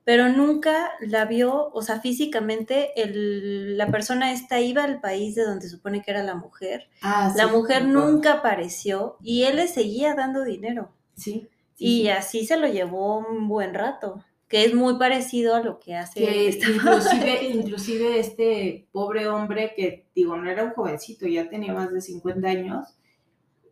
pero 0.03 0.29
nunca 0.29 0.89
la 0.99 1.25
vio, 1.25 1.69
o 1.73 1.81
sea, 1.83 1.99
físicamente 1.99 2.99
el, 2.99 3.77
la 3.77 3.87
persona 3.91 4.31
esta 4.31 4.59
iba 4.59 4.83
al 4.83 4.99
país 4.99 5.35
de 5.35 5.43
donde 5.43 5.69
supone 5.69 6.01
que 6.01 6.09
era 6.09 6.23
la 6.23 6.33
mujer. 6.33 6.89
Ah, 7.03 7.31
la 7.35 7.45
sí, 7.45 7.51
mujer 7.51 7.85
nunca 7.85 8.33
apareció 8.33 9.17
y 9.21 9.43
él 9.43 9.57
le 9.57 9.67
seguía 9.67 10.15
dando 10.15 10.43
dinero. 10.43 10.91
Sí 11.15 11.47
y 11.83 12.09
así 12.09 12.45
se 12.45 12.57
lo 12.57 12.67
llevó 12.67 13.17
un 13.17 13.47
buen 13.47 13.73
rato, 13.73 14.23
que 14.47 14.65
es 14.65 14.75
muy 14.75 14.99
parecido 14.99 15.55
a 15.55 15.61
lo 15.61 15.79
que 15.79 15.95
hace. 15.95 16.19
Que 16.19 16.49
inclusive, 16.75 17.43
inclusive 17.43 18.19
este 18.19 18.87
pobre 18.91 19.27
hombre 19.27 19.73
que, 19.75 20.05
digo, 20.13 20.37
no 20.37 20.47
era 20.47 20.63
un 20.63 20.73
jovencito, 20.73 21.25
ya 21.27 21.49
tenía 21.49 21.73
más 21.73 21.91
de 21.91 22.01
50 22.01 22.47
años, 22.47 22.87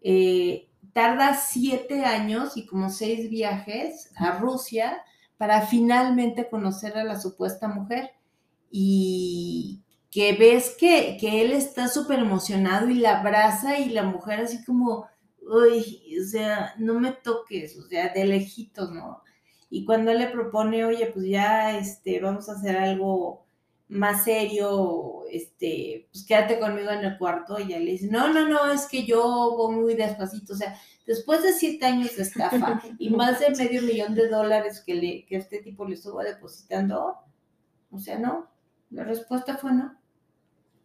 eh, 0.01 0.69
tarda 0.91 1.35
siete 1.35 2.03
años 2.03 2.57
y 2.57 2.65
como 2.65 2.89
seis 2.89 3.29
viajes 3.29 4.09
a 4.15 4.39
Rusia 4.39 5.03
para 5.37 5.67
finalmente 5.67 6.49
conocer 6.49 6.97
a 6.97 7.03
la 7.03 7.19
supuesta 7.19 7.67
mujer. 7.67 8.09
Y 8.71 9.83
que 10.09 10.33
ves 10.33 10.75
que, 10.79 11.15
que 11.21 11.41
él 11.41 11.51
está 11.51 11.87
súper 11.87 12.19
emocionado 12.19 12.89
y 12.89 12.95
la 12.95 13.19
abraza 13.19 13.77
y 13.77 13.89
la 13.89 14.01
mujer 14.01 14.39
así 14.39 14.63
como, 14.63 15.05
uy, 15.49 16.17
o 16.19 16.27
sea, 16.27 16.73
no 16.77 16.99
me 16.99 17.11
toques, 17.11 17.77
o 17.77 17.83
sea, 17.87 18.09
de 18.09 18.25
lejitos, 18.25 18.91
¿no? 18.91 19.23
Y 19.69 19.85
cuando 19.85 20.11
él 20.11 20.19
le 20.19 20.27
propone, 20.27 20.85
oye, 20.85 21.07
pues 21.07 21.25
ya, 21.27 21.77
este, 21.77 22.19
vamos 22.19 22.49
a 22.49 22.53
hacer 22.53 22.77
algo 22.77 23.45
más 23.87 24.23
serio, 24.23 25.23
este, 25.31 26.07
pues 26.11 26.25
quédate 26.25 26.59
conmigo 26.59 26.91
en 26.91 27.03
el 27.05 27.17
cuarto, 27.17 27.59
y 27.59 27.63
ella 27.63 27.79
le 27.79 27.91
dice, 27.91 28.07
no, 28.07 28.31
no, 28.31 28.47
no, 28.47 28.71
es 28.71 28.87
que 28.87 29.05
yo 29.05 29.21
voy 29.57 29.75
muy 29.75 29.95
despacito, 29.95 30.53
o 30.53 30.55
sea, 30.55 30.75
después 31.07 31.41
de 31.43 31.53
siete 31.53 31.85
años 31.85 32.15
de 32.15 32.23
estafa 32.23 32.81
y 32.99 33.09
más 33.09 33.39
de 33.39 33.49
medio 33.51 33.81
millón 33.81 34.13
de 34.15 34.27
dólares 34.27 34.83
que, 34.85 34.95
le, 34.95 35.25
que 35.25 35.37
este 35.37 35.59
tipo 35.61 35.87
le 35.87 35.95
estuvo 35.95 36.19
depositando, 36.21 37.15
o 37.91 37.99
sea, 37.99 38.19
no, 38.19 38.47
la 38.91 39.03
respuesta 39.03 39.57
fue 39.57 39.73
no. 39.73 39.95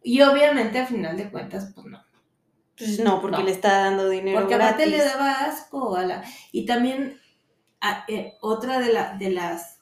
Y 0.03 0.21
obviamente, 0.21 0.79
a 0.79 0.85
final 0.85 1.17
de 1.17 1.31
cuentas, 1.31 1.71
pues 1.73 1.87
no. 1.87 2.04
Pues 2.77 2.99
no, 2.99 3.21
porque 3.21 3.43
le 3.43 3.51
está 3.51 3.85
dando 3.85 4.09
dinero. 4.09 4.39
Porque 4.39 4.55
aparte 4.55 4.85
le 4.87 4.97
daba 4.97 5.45
asco 5.45 5.95
a 5.95 6.05
la. 6.05 6.23
Y 6.51 6.65
también 6.65 7.17
eh, 8.07 8.33
otra 8.41 8.79
de, 8.79 8.91
la, 8.91 9.17
de 9.17 9.29
las. 9.29 9.79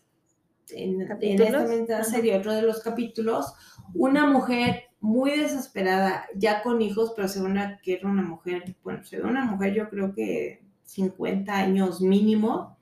En, 0.69 1.01
en 1.21 1.41
esta 1.71 2.03
serie, 2.03 2.37
otro 2.37 2.53
de 2.53 2.61
los 2.61 2.81
capítulos, 2.81 3.53
una 3.93 4.25
mujer 4.25 4.85
muy 5.03 5.31
desesperada, 5.31 6.25
ya 6.33 6.63
con 6.63 6.81
hijos, 6.81 7.11
pero 7.13 7.27
se 7.27 7.41
ve 7.41 7.77
que 7.83 7.95
era 7.95 8.09
una 8.09 8.21
mujer, 8.21 8.77
bueno, 8.83 9.03
se 9.03 9.17
ve 9.17 9.23
una 9.23 9.43
mujer, 9.43 9.73
yo 9.73 9.89
creo 9.89 10.13
que 10.15 10.63
50 10.85 11.53
años 11.53 11.99
mínimo, 11.99 12.77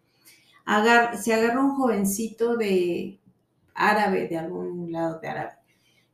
se 1.20 1.34
agarra 1.34 1.60
un 1.60 1.76
jovencito 1.76 2.58
de 2.58 3.20
árabe, 3.74 4.28
de 4.28 4.38
algún 4.38 4.92
lado 4.92 5.20
de 5.20 5.28
árabe, 5.30 5.52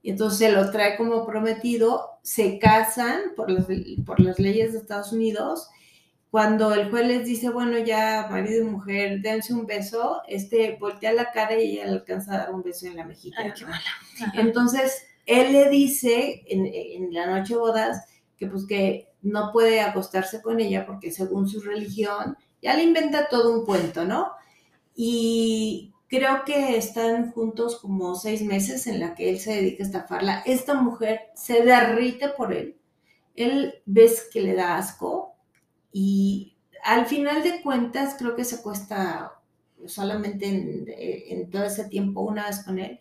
y 0.01 0.11
entonces 0.11 0.39
se 0.39 0.51
lo 0.53 0.71
trae 0.71 0.95
como 0.95 1.25
prometido, 1.25 2.16
se 2.27 2.59
casan 2.59 3.35
por 3.37 3.49
las, 3.49 3.67
por 4.05 4.19
las 4.19 4.37
leyes 4.37 4.73
de 4.73 4.79
Estados 4.79 5.13
Unidos. 5.13 5.69
Cuando 6.29 6.73
el 6.73 6.89
juez 6.89 7.07
les 7.07 7.25
dice, 7.25 7.49
bueno, 7.49 7.77
ya 7.77 8.27
marido 8.29 8.65
y 8.65 8.69
mujer, 8.69 9.21
dense 9.21 9.53
un 9.53 9.65
beso, 9.65 10.21
este 10.27 10.75
voltea 10.77 11.13
la 11.13 11.31
cara 11.31 11.57
y 11.57 11.71
ella 11.71 11.85
le 11.85 11.91
alcanza 11.91 12.33
a 12.33 12.37
dar 12.39 12.53
un 12.53 12.63
beso 12.63 12.85
en 12.85 12.97
la 12.97 13.05
mejilla. 13.05 13.55
Entonces, 14.33 15.03
él 15.25 15.53
le 15.53 15.69
dice 15.69 16.43
en, 16.47 16.65
en 16.65 17.13
la 17.13 17.27
noche 17.27 17.53
de 17.53 17.61
bodas 17.61 18.05
que 18.37 18.47
pues 18.47 18.65
que 18.67 19.07
no 19.21 19.53
puede 19.53 19.79
acostarse 19.79 20.41
con 20.41 20.59
ella 20.59 20.85
porque 20.85 21.11
según 21.11 21.47
su 21.47 21.61
religión, 21.61 22.35
ya 22.61 22.75
le 22.75 22.83
inventa 22.83 23.29
todo 23.29 23.57
un 23.57 23.65
cuento, 23.65 24.03
¿no? 24.03 24.31
Y 24.97 25.93
Creo 26.07 26.45
que 26.45 26.77
están 26.77 27.31
juntos 27.31 27.77
como 27.81 28.15
seis 28.15 28.41
meses 28.41 28.87
en 28.87 28.99
la 29.01 29.13
que 29.13 29.29
él 29.29 29.39
se 29.39 29.55
dedica 29.55 29.83
a 29.83 29.87
estafarla. 29.87 30.43
Esta 30.45 30.73
mujer 30.73 31.21
se 31.35 31.63
derrite 31.63 32.29
por 32.29 32.53
él. 32.53 32.77
Él 33.35 33.75
ves 33.85 34.27
que 34.31 34.41
le 34.41 34.55
da 34.55 34.77
asco 34.77 35.35
y 35.91 36.55
al 36.83 37.05
final 37.07 37.43
de 37.43 37.61
cuentas 37.61 38.15
creo 38.17 38.35
que 38.35 38.45
se 38.45 38.55
acuesta 38.55 39.33
solamente 39.85 40.47
en, 40.47 41.49
todo 41.49 41.63
ese 41.63 41.85
tiempo 41.85 42.21
una 42.21 42.47
vez 42.47 42.63
con 42.63 42.79
él. 42.79 42.99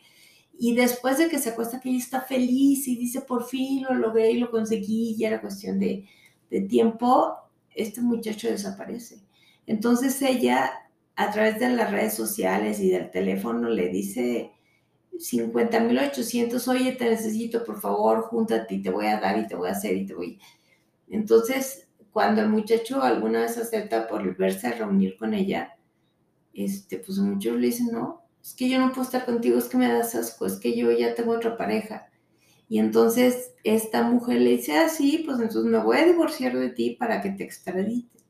Y 0.58 0.75
después 0.75 1.18
de 1.18 1.28
que 1.28 1.38
se 1.38 1.50
acuesta 1.50 1.80
que 1.80 1.90
ella 1.90 1.98
está 1.98 2.20
feliz 2.22 2.88
y 2.88 2.96
dice 2.96 3.20
por 3.20 3.44
fin 3.44 3.84
lo 3.84 3.94
logré 3.94 4.32
y 4.32 4.38
lo 4.38 4.50
conseguí, 4.50 5.14
y 5.16 5.25
era 5.25 5.40
cuestión 5.40 5.78
de, 5.78 6.08
de 6.50 6.62
tiempo, 6.62 7.36
este 7.75 8.00
muchacho 8.00 8.48
desaparece. 8.48 9.20
Entonces 9.66 10.20
ella 10.22 10.72
a 11.16 11.30
través 11.32 11.58
de 11.58 11.70
las 11.70 11.90
redes 11.90 12.14
sociales 12.14 12.78
y 12.78 12.90
del 12.90 13.11
teléfono 13.11 13.70
le 13.70 13.88
dice 13.88 14.52
50.800, 15.12 16.68
oye, 16.68 16.92
te 16.92 17.08
necesito, 17.08 17.64
por 17.64 17.80
favor, 17.80 18.23
júntate 18.23 18.75
y 18.75 18.82
te 18.82 18.90
voy 18.90 19.06
a 19.06 19.18
dar 19.18 19.38
y 19.38 19.46
te 19.46 19.56
voy 19.56 19.70
a 19.70 19.73
hacer 19.73 19.96
y 19.96 20.06
te 20.06 20.14
voy. 20.14 20.38
Entonces, 21.08 21.88
cuando 22.12 22.42
el 22.42 22.50
muchacho 22.50 23.02
alguna 23.02 23.40
vez 23.40 23.56
acepta 23.56 24.06
por 24.06 24.37
verse 24.37 24.66
a 24.66 24.73
reunir 24.73 25.16
con 25.16 25.32
ella, 25.32 25.78
este, 26.52 26.99
pues 26.99 27.18
muchos 27.18 27.56
le 27.56 27.68
dicen, 27.68 27.88
no, 27.92 28.23
es 28.42 28.54
que 28.54 28.68
yo 28.68 28.78
no 28.78 28.90
puedo 28.90 29.02
estar 29.02 29.25
contigo, 29.25 29.58
es 29.58 29.68
que 29.68 29.78
me 29.78 29.88
das 29.88 30.14
asco, 30.14 30.44
es 30.44 30.61
que 30.61 30.76
yo 30.76 30.92
ya 30.92 31.14
tengo 31.14 31.32
otra 31.32 31.56
pareja. 31.56 32.08
Y 32.68 32.78
entonces 32.78 33.52
esta 33.64 34.02
mujer 34.02 34.42
le 34.42 34.50
dice, 34.50 34.76
ah, 34.76 34.88
sí, 34.90 35.23
pues 35.25 35.40
entonces 35.40 35.64
me 35.64 35.78
voy 35.78 35.96
a 35.96 36.04
divorciar 36.04 36.56
de 36.58 36.70
ti 36.70 36.90
para 36.99 37.23
que 37.23 37.30
te 37.30 37.44
extradite 37.44 38.25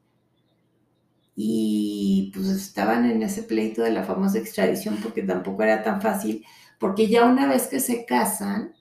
y 1.39 2.33
pues 2.35 2.49
estaban 2.49 3.09
en 3.09 3.23
ese 3.23 3.43
pleito 3.43 3.83
de 3.83 3.91
la 3.91 4.05
famosa 4.05 4.39
extradición 4.39 4.97
porque 5.03 5.23
tampoco 5.23 5.63
era 5.63 5.83
tan 5.83 6.01
fácil, 6.01 6.45
porque 6.79 7.09
ya 7.09 7.27
una 7.27 7.47
vez 7.47 7.67
que 7.67 7.79
se 7.79 8.07
casan, 8.07 8.75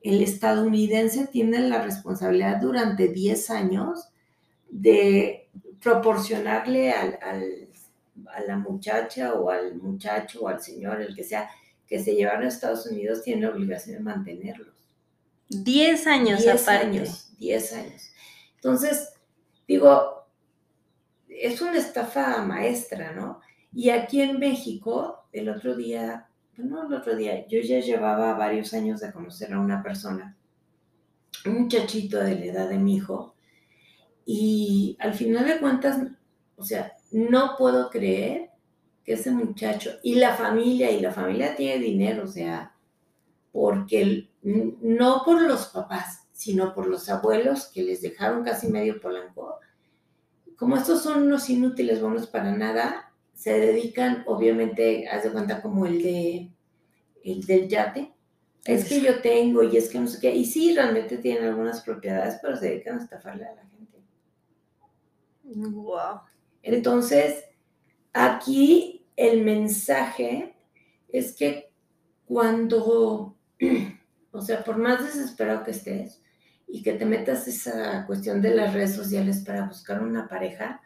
el 0.00 0.22
estadounidense 0.22 1.26
tiene 1.26 1.58
la 1.58 1.82
responsabilidad 1.82 2.60
durante 2.60 3.08
10 3.08 3.50
años 3.50 4.08
de 4.70 5.48
proporcionarle 5.82 6.92
al, 6.92 7.18
a 8.32 8.40
la 8.42 8.56
muchacha 8.56 9.34
o 9.34 9.50
al 9.50 9.74
muchacho 9.76 10.42
o 10.42 10.48
al 10.48 10.60
señor, 10.62 11.00
el 11.00 11.16
que 11.16 11.24
sea, 11.24 11.50
que 11.88 11.98
se 11.98 12.14
llevaron 12.14 12.44
a 12.44 12.48
Estados 12.48 12.86
Unidos, 12.86 13.22
tiene 13.24 13.42
la 13.42 13.50
obligación 13.50 13.96
de 13.96 14.02
mantenerlos. 14.02 14.68
10 15.48 16.06
años 16.06 16.42
10 16.42 16.68
años, 16.68 17.32
10 17.38 17.72
años. 17.72 18.10
Entonces, 18.56 19.14
digo, 19.66 20.17
es 21.40 21.60
una 21.60 21.78
estafa 21.78 22.42
maestra, 22.44 23.12
¿no? 23.12 23.40
Y 23.72 23.90
aquí 23.90 24.20
en 24.22 24.38
México, 24.38 25.28
el 25.32 25.48
otro 25.48 25.76
día, 25.76 26.28
no 26.56 26.86
el 26.86 26.94
otro 26.94 27.14
día, 27.16 27.46
yo 27.46 27.60
ya 27.60 27.80
llevaba 27.80 28.34
varios 28.34 28.74
años 28.74 29.00
de 29.00 29.12
conocer 29.12 29.52
a 29.52 29.60
una 29.60 29.82
persona, 29.82 30.36
un 31.46 31.62
muchachito 31.62 32.18
de 32.18 32.34
la 32.34 32.44
edad 32.44 32.68
de 32.68 32.78
mi 32.78 32.96
hijo, 32.96 33.34
y 34.24 34.96
al 35.00 35.14
final 35.14 35.46
de 35.46 35.58
cuentas, 35.58 36.00
o 36.56 36.64
sea, 36.64 36.92
no 37.12 37.54
puedo 37.56 37.88
creer 37.88 38.50
que 39.04 39.14
ese 39.14 39.30
muchacho 39.30 39.90
y 40.02 40.16
la 40.16 40.34
familia, 40.34 40.90
y 40.90 41.00
la 41.00 41.12
familia 41.12 41.56
tiene 41.56 41.82
dinero, 41.82 42.24
o 42.24 42.28
sea, 42.28 42.74
porque 43.52 44.28
no 44.42 45.22
por 45.24 45.40
los 45.42 45.66
papás, 45.68 46.26
sino 46.32 46.74
por 46.74 46.86
los 46.86 47.08
abuelos 47.08 47.66
que 47.66 47.82
les 47.82 48.02
dejaron 48.02 48.44
casi 48.44 48.68
medio 48.68 49.00
polanco, 49.00 49.58
como 50.58 50.76
estos 50.76 51.02
son 51.02 51.22
unos 51.22 51.48
inútiles 51.48 52.02
buenos 52.02 52.26
para 52.26 52.50
nada, 52.50 53.12
se 53.32 53.58
dedican, 53.58 54.24
obviamente, 54.26 55.08
haz 55.08 55.22
de 55.22 55.30
cuenta 55.30 55.62
como 55.62 55.86
el 55.86 56.02
de 56.02 56.52
el 57.24 57.46
del 57.46 57.68
yate. 57.68 58.12
Es 58.64 58.86
que 58.86 59.00
yo 59.00 59.22
tengo 59.22 59.62
y 59.62 59.76
es 59.76 59.88
que 59.88 60.00
no 60.00 60.08
sé 60.08 60.18
qué. 60.20 60.34
Y 60.34 60.44
sí, 60.44 60.74
realmente 60.74 61.18
tienen 61.18 61.44
algunas 61.44 61.80
propiedades, 61.82 62.38
pero 62.42 62.56
se 62.56 62.70
dedican 62.70 62.98
a 62.98 63.02
estafarle 63.02 63.46
a 63.46 63.54
la 63.54 63.62
gente. 63.66 63.98
Wow. 65.44 66.20
Entonces, 66.62 67.44
aquí 68.12 69.06
el 69.16 69.42
mensaje 69.42 70.56
es 71.08 71.34
que 71.34 71.72
cuando, 72.26 73.36
o 74.32 74.42
sea, 74.42 74.64
por 74.64 74.76
más 74.76 75.04
desesperado 75.04 75.64
que 75.64 75.70
estés, 75.70 76.20
y 76.68 76.82
que 76.82 76.92
te 76.92 77.06
metas 77.06 77.48
esa 77.48 78.04
cuestión 78.06 78.42
de 78.42 78.54
las 78.54 78.74
redes 78.74 78.94
sociales 78.94 79.42
para 79.44 79.66
buscar 79.66 80.02
una 80.02 80.28
pareja, 80.28 80.82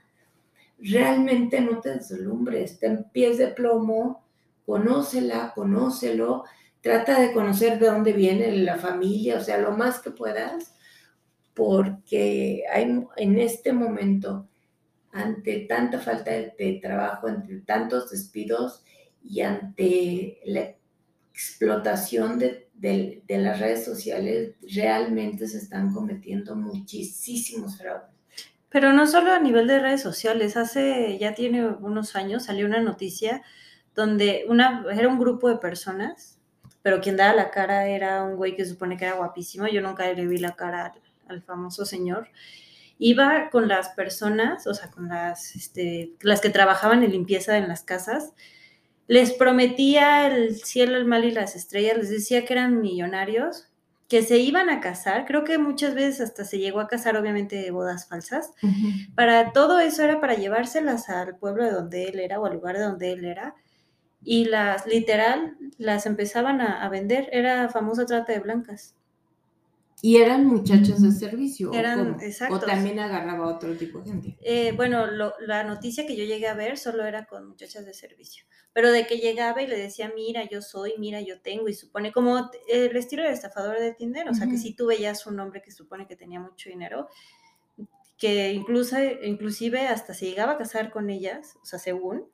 realmente 0.78 1.60
no 1.60 1.80
te 1.80 1.90
deslumbres, 1.90 2.78
ten 2.78 3.04
pies 3.12 3.38
de 3.38 3.48
plomo, 3.48 4.24
conócela, 4.64 5.52
conócelo, 5.54 6.44
trata 6.80 7.20
de 7.20 7.32
conocer 7.32 7.78
de 7.78 7.86
dónde 7.86 8.12
viene 8.12 8.56
la 8.58 8.76
familia, 8.76 9.38
o 9.38 9.40
sea, 9.40 9.58
lo 9.58 9.72
más 9.72 10.00
que 10.00 10.10
puedas, 10.10 10.74
porque 11.54 12.64
hay 12.72 13.04
en 13.16 13.38
este 13.38 13.72
momento, 13.72 14.48
ante 15.12 15.66
tanta 15.68 15.98
falta 15.98 16.30
de, 16.30 16.80
trabajo, 16.82 17.26
ante 17.26 17.60
tantos 17.60 18.10
despidos 18.10 18.82
y 19.22 19.42
ante 19.42 20.40
la 20.46 20.74
explotación 21.32 22.38
de 22.38 22.70
de, 22.82 23.22
las 23.28 23.60
redes 23.60 23.84
sociales 23.84 24.54
realmente 24.74 25.46
se 25.46 25.58
están 25.58 25.94
cometiendo 25.94 26.56
muchísimos 26.56 27.78
fraudes. 27.78 28.10
Pero 28.68 28.92
no 28.92 29.06
solo 29.06 29.32
a 29.32 29.38
nivel 29.38 29.68
de 29.68 29.78
redes 29.78 30.02
sociales, 30.02 30.56
hace 30.56 31.16
ya 31.18 31.34
tiene 31.34 31.66
unos 31.66 32.16
años 32.16 32.44
salió 32.44 32.66
una 32.66 32.80
noticia 32.80 33.42
donde 33.94 34.46
una, 34.48 34.84
era 34.92 35.08
un 35.08 35.18
grupo 35.18 35.48
de 35.48 35.58
personas, 35.58 36.38
pero 36.82 37.00
quien 37.00 37.16
daba 37.16 37.34
la 37.34 37.50
cara 37.50 37.86
era 37.86 38.24
un 38.24 38.36
güey 38.36 38.56
que 38.56 38.64
supone 38.64 38.96
que 38.96 39.04
era 39.04 39.14
guapísimo, 39.14 39.68
yo 39.68 39.80
nunca 39.80 40.10
le 40.10 40.26
vi 40.26 40.38
la 40.38 40.56
cara 40.56 40.92
al, 41.28 41.42
famoso 41.42 41.84
señor, 41.84 42.28
iba 42.98 43.48
con 43.50 43.68
las 43.68 43.90
personas, 43.90 44.66
o 44.66 44.74
sea, 44.74 44.90
con 44.90 45.08
las, 45.08 45.54
este, 45.54 46.14
las 46.20 46.40
que 46.40 46.50
trabajaban 46.50 47.02
en 47.04 47.12
limpieza 47.12 47.58
en 47.58 47.68
las 47.68 47.82
casas, 47.82 48.32
les 49.12 49.30
prometía 49.30 50.26
el 50.26 50.56
cielo, 50.56 50.96
el 50.96 51.04
mal 51.04 51.26
y 51.26 51.32
las 51.32 51.54
estrellas, 51.54 51.98
les 51.98 52.08
decía 52.08 52.46
que 52.46 52.54
eran 52.54 52.80
millonarios, 52.80 53.68
que 54.08 54.22
se 54.22 54.38
iban 54.38 54.70
a 54.70 54.80
casar, 54.80 55.26
creo 55.26 55.44
que 55.44 55.58
muchas 55.58 55.94
veces 55.94 56.22
hasta 56.22 56.46
se 56.46 56.58
llegó 56.58 56.80
a 56.80 56.88
casar, 56.88 57.18
obviamente, 57.18 57.56
de 57.56 57.70
bodas 57.70 58.08
falsas. 58.08 58.54
Para 59.14 59.52
todo 59.52 59.80
eso 59.80 60.02
era 60.02 60.18
para 60.18 60.32
llevárselas 60.32 61.10
al 61.10 61.36
pueblo 61.36 61.62
de 61.62 61.72
donde 61.72 62.04
él 62.04 62.20
era 62.20 62.40
o 62.40 62.46
al 62.46 62.54
lugar 62.54 62.78
de 62.78 62.84
donde 62.84 63.12
él 63.12 63.26
era. 63.26 63.54
Y 64.22 64.46
las, 64.46 64.86
literal, 64.86 65.58
las 65.76 66.06
empezaban 66.06 66.62
a, 66.62 66.82
a 66.82 66.88
vender. 66.88 67.28
Era 67.32 67.68
famosa 67.68 68.06
trata 68.06 68.32
de 68.32 68.40
blancas. 68.40 68.94
Y 70.04 70.16
eran 70.16 70.46
muchachos 70.46 71.00
de 71.00 71.12
servicio. 71.12 71.72
Eran, 71.72 72.18
¿o, 72.50 72.54
o 72.54 72.58
también 72.58 72.98
agarraba 72.98 73.46
otro 73.46 73.76
tipo 73.76 74.00
de 74.00 74.10
gente. 74.10 74.36
Eh, 74.42 74.72
bueno, 74.72 75.06
lo, 75.06 75.32
la 75.46 75.62
noticia 75.62 76.04
que 76.08 76.16
yo 76.16 76.24
llegué 76.24 76.48
a 76.48 76.54
ver 76.54 76.76
solo 76.76 77.06
era 77.06 77.24
con 77.26 77.48
muchachas 77.48 77.86
de 77.86 77.94
servicio. 77.94 78.44
Pero 78.72 78.90
de 78.90 79.06
que 79.06 79.18
llegaba 79.18 79.62
y 79.62 79.68
le 79.68 79.78
decía, 79.78 80.10
mira, 80.12 80.42
yo 80.42 80.60
soy, 80.60 80.94
mira, 80.98 81.20
yo 81.20 81.40
tengo, 81.40 81.68
y 81.68 81.74
supone 81.74 82.10
como 82.10 82.50
el 82.68 82.96
estilo 82.96 83.22
del 83.22 83.32
estafador 83.32 83.78
de 83.78 83.94
Tinder, 83.94 84.28
o 84.28 84.34
sea, 84.34 84.48
que 84.48 84.58
si 84.58 84.74
tú 84.74 84.86
veías 84.86 85.24
un 85.26 85.38
hombre 85.38 85.62
que 85.62 85.70
supone 85.70 86.08
que 86.08 86.16
tenía 86.16 86.40
mucho 86.40 86.68
dinero, 86.68 87.08
que 88.18 88.52
incluso, 88.52 88.96
inclusive 89.22 89.86
hasta 89.86 90.14
se 90.14 90.26
llegaba 90.26 90.52
a 90.52 90.58
casar 90.58 90.90
con 90.90 91.10
ellas, 91.10 91.56
o 91.62 91.64
sea, 91.64 91.78
según, 91.78 92.26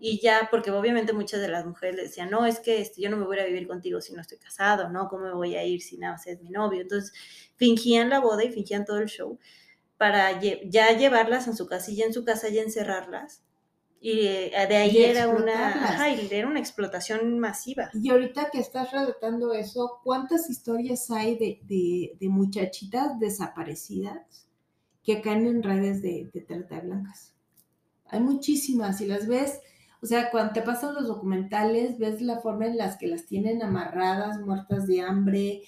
y 0.00 0.20
ya, 0.20 0.48
porque 0.50 0.70
obviamente 0.70 1.12
muchas 1.14 1.40
de 1.40 1.48
las 1.48 1.64
mujeres 1.64 1.96
le 1.96 2.02
decían, 2.02 2.30
no, 2.30 2.44
es 2.44 2.60
que 2.60 2.80
este, 2.80 3.00
yo 3.00 3.08
no 3.08 3.16
me 3.16 3.24
voy 3.24 3.38
a 3.38 3.46
vivir 3.46 3.66
contigo 3.66 4.00
si 4.00 4.12
no 4.12 4.20
estoy 4.20 4.38
casado, 4.38 4.90
¿no? 4.90 5.08
¿Cómo 5.08 5.24
me 5.24 5.34
voy 5.34 5.56
a 5.56 5.64
ir 5.64 5.80
si 5.80 5.96
nada 5.96 6.14
más 6.14 6.26
es 6.26 6.40
mi 6.42 6.50
novio? 6.50 6.82
Entonces, 6.82 7.12
fingían 7.56 8.10
la 8.10 8.20
boda 8.20 8.44
y 8.44 8.52
fingían 8.52 8.84
todo 8.84 8.98
el 8.98 9.08
show 9.08 9.38
para 9.96 10.40
ya 10.40 10.96
llevarlas 10.96 11.46
en 11.46 11.56
su 11.56 11.66
casilla, 11.66 12.04
en 12.04 12.12
su 12.12 12.24
casa 12.24 12.48
y 12.48 12.58
encerrarlas. 12.58 13.42
Y 14.00 14.26
eh, 14.26 14.52
de 14.68 14.76
ahí 14.76 15.02
era 15.02 15.28
una, 15.28 16.06
era 16.30 16.46
una 16.46 16.60
explotación 16.60 17.38
masiva. 17.38 17.90
Y 17.94 18.10
ahorita 18.10 18.50
que 18.50 18.58
estás 18.58 18.92
relatando 18.92 19.54
eso, 19.54 20.00
¿cuántas 20.04 20.50
historias 20.50 21.10
hay 21.10 21.38
de, 21.38 21.60
de, 21.62 22.16
de 22.20 22.28
muchachitas 22.28 23.18
desaparecidas 23.18 24.46
que 25.02 25.22
caen 25.22 25.46
en 25.46 25.62
redes 25.62 26.02
de, 26.02 26.30
de 26.34 26.40
trata 26.42 26.76
de 26.76 26.80
blancas? 26.82 27.33
Hay 28.14 28.20
muchísimas 28.20 29.00
y 29.00 29.06
las 29.06 29.26
ves, 29.26 29.60
o 30.00 30.06
sea, 30.06 30.30
cuando 30.30 30.52
te 30.52 30.62
pasan 30.62 30.94
los 30.94 31.08
documentales, 31.08 31.98
ves 31.98 32.20
la 32.20 32.38
forma 32.38 32.66
en 32.66 32.76
las 32.76 32.96
que 32.96 33.06
las 33.06 33.26
tienen 33.26 33.62
amarradas, 33.62 34.40
muertas 34.40 34.86
de 34.86 35.00
hambre, 35.00 35.62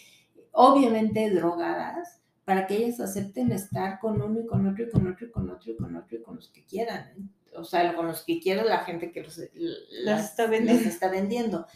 obviamente 0.53 1.31
drogadas, 1.31 2.21
para 2.45 2.67
que 2.67 2.77
ellas 2.77 3.01
acepten 3.01 3.51
estar 3.51 3.99
con 3.99 4.23
uno 4.23 4.41
y 4.41 4.47
con 4.47 4.67
otro 4.67 4.85
y 4.85 4.91
con 4.91 5.09
otro 5.09 5.27
y 5.27 5.31
con 5.31 5.51
otro 5.51 5.73
y 5.73 5.77
con 5.77 5.97
otro 5.97 6.17
y 6.17 6.23
con 6.23 6.37
los 6.37 6.49
que 6.51 6.65
quieran. 6.65 7.33
O 7.57 7.65
sea, 7.65 7.95
con 7.97 8.07
los 8.07 8.23
que 8.25 8.39
quiera 8.39 8.63
la 8.63 8.85
gente 8.85 9.11
que 9.11 9.25
los, 9.25 9.41
las, 10.05 10.31
está 10.31 10.47
vendiendo. 10.47 10.89
está 10.89 11.11
vendiendo. 11.11 11.67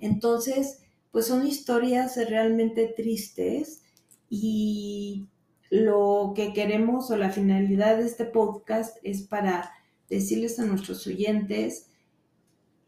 Entonces, 0.00 0.82
pues 1.10 1.26
son 1.26 1.46
historias 1.46 2.16
realmente 2.28 2.92
tristes 2.96 3.82
y 4.28 5.28
lo 5.70 6.32
que 6.34 6.52
queremos 6.52 7.10
o 7.10 7.16
la 7.16 7.30
finalidad 7.30 7.96
de 7.96 8.06
este 8.06 8.24
podcast 8.24 8.98
es 9.02 9.22
para 9.22 9.72
decirles 10.08 10.58
a 10.58 10.64
nuestros 10.64 11.06
oyentes, 11.06 11.88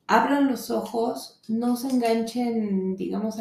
abran 0.06 0.48
los 0.48 0.70
ojos, 0.70 1.40
no 1.48 1.76
se 1.76 1.88
enganchen, 1.88 2.96
digamos, 2.96 3.36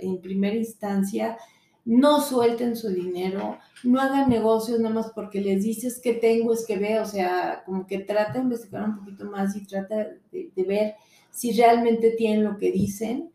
en 0.00 0.20
primera 0.20 0.56
instancia, 0.56 1.38
no 1.84 2.20
suelten 2.20 2.76
su 2.76 2.90
dinero, 2.90 3.58
no 3.82 3.98
hagan 3.98 4.28
negocios 4.28 4.78
nada 4.78 4.94
más 4.94 5.12
porque 5.14 5.40
les 5.40 5.62
dices 5.62 5.98
que 5.98 6.12
tengo, 6.12 6.52
es 6.52 6.66
que 6.66 6.76
veo, 6.76 7.02
o 7.02 7.06
sea, 7.06 7.62
como 7.64 7.86
que 7.86 8.00
trata 8.00 8.34
de 8.34 8.40
investigar 8.40 8.84
un 8.84 8.98
poquito 8.98 9.24
más 9.24 9.56
y 9.56 9.64
trata 9.64 10.08
de, 10.30 10.64
ver 10.66 10.96
si 11.30 11.52
realmente 11.52 12.10
tienen 12.10 12.44
lo 12.44 12.58
que 12.58 12.70
dicen 12.70 13.30